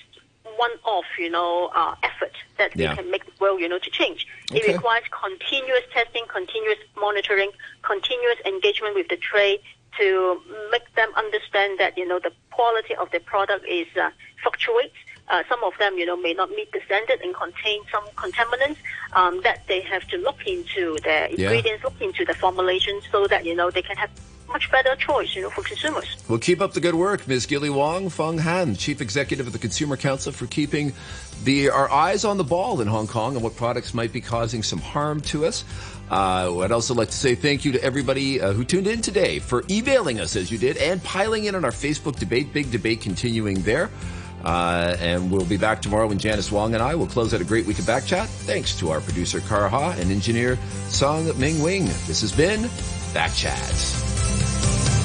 [0.45, 2.91] one-off, you know, uh, effort that yeah.
[2.91, 4.27] we can make the world, you know, to change.
[4.51, 4.61] Okay.
[4.61, 7.51] It requires continuous testing, continuous monitoring,
[7.83, 9.61] continuous engagement with the trade
[9.99, 10.41] to
[10.71, 14.11] make them understand that, you know, the quality of the product is uh,
[14.43, 14.97] fluctuates
[15.29, 18.77] uh, some of them, you know, may not meet the standard and contain some contaminants
[19.13, 21.85] um, that they have to look into their ingredients, yeah.
[21.85, 24.11] look into the formulation, so that you know they can have
[24.49, 26.17] much better choice, you know, for consumers.
[26.29, 27.47] Well, keep up the good work, Ms.
[27.47, 30.93] Gilly Wong Fung Han, Chief Executive of the Consumer Council, for keeping
[31.45, 34.63] the our eyes on the ball in Hong Kong and what products might be causing
[34.63, 35.65] some harm to us.
[36.11, 39.41] Uh, I'd also like to say thank you to everybody uh, who tuned in today
[39.41, 42.53] for emailing us as you did and piling in on our Facebook debate.
[42.53, 43.91] Big debate continuing there.
[44.47, 47.45] Uh, and we'll be back tomorrow when Janice Wong and I will close out a
[47.45, 48.27] great week of Backchat.
[48.27, 50.57] Thanks to our producer, Kara Ha, and engineer,
[50.89, 51.87] Song Ming Wing.
[52.07, 52.61] This has been
[53.13, 54.96] Backchat.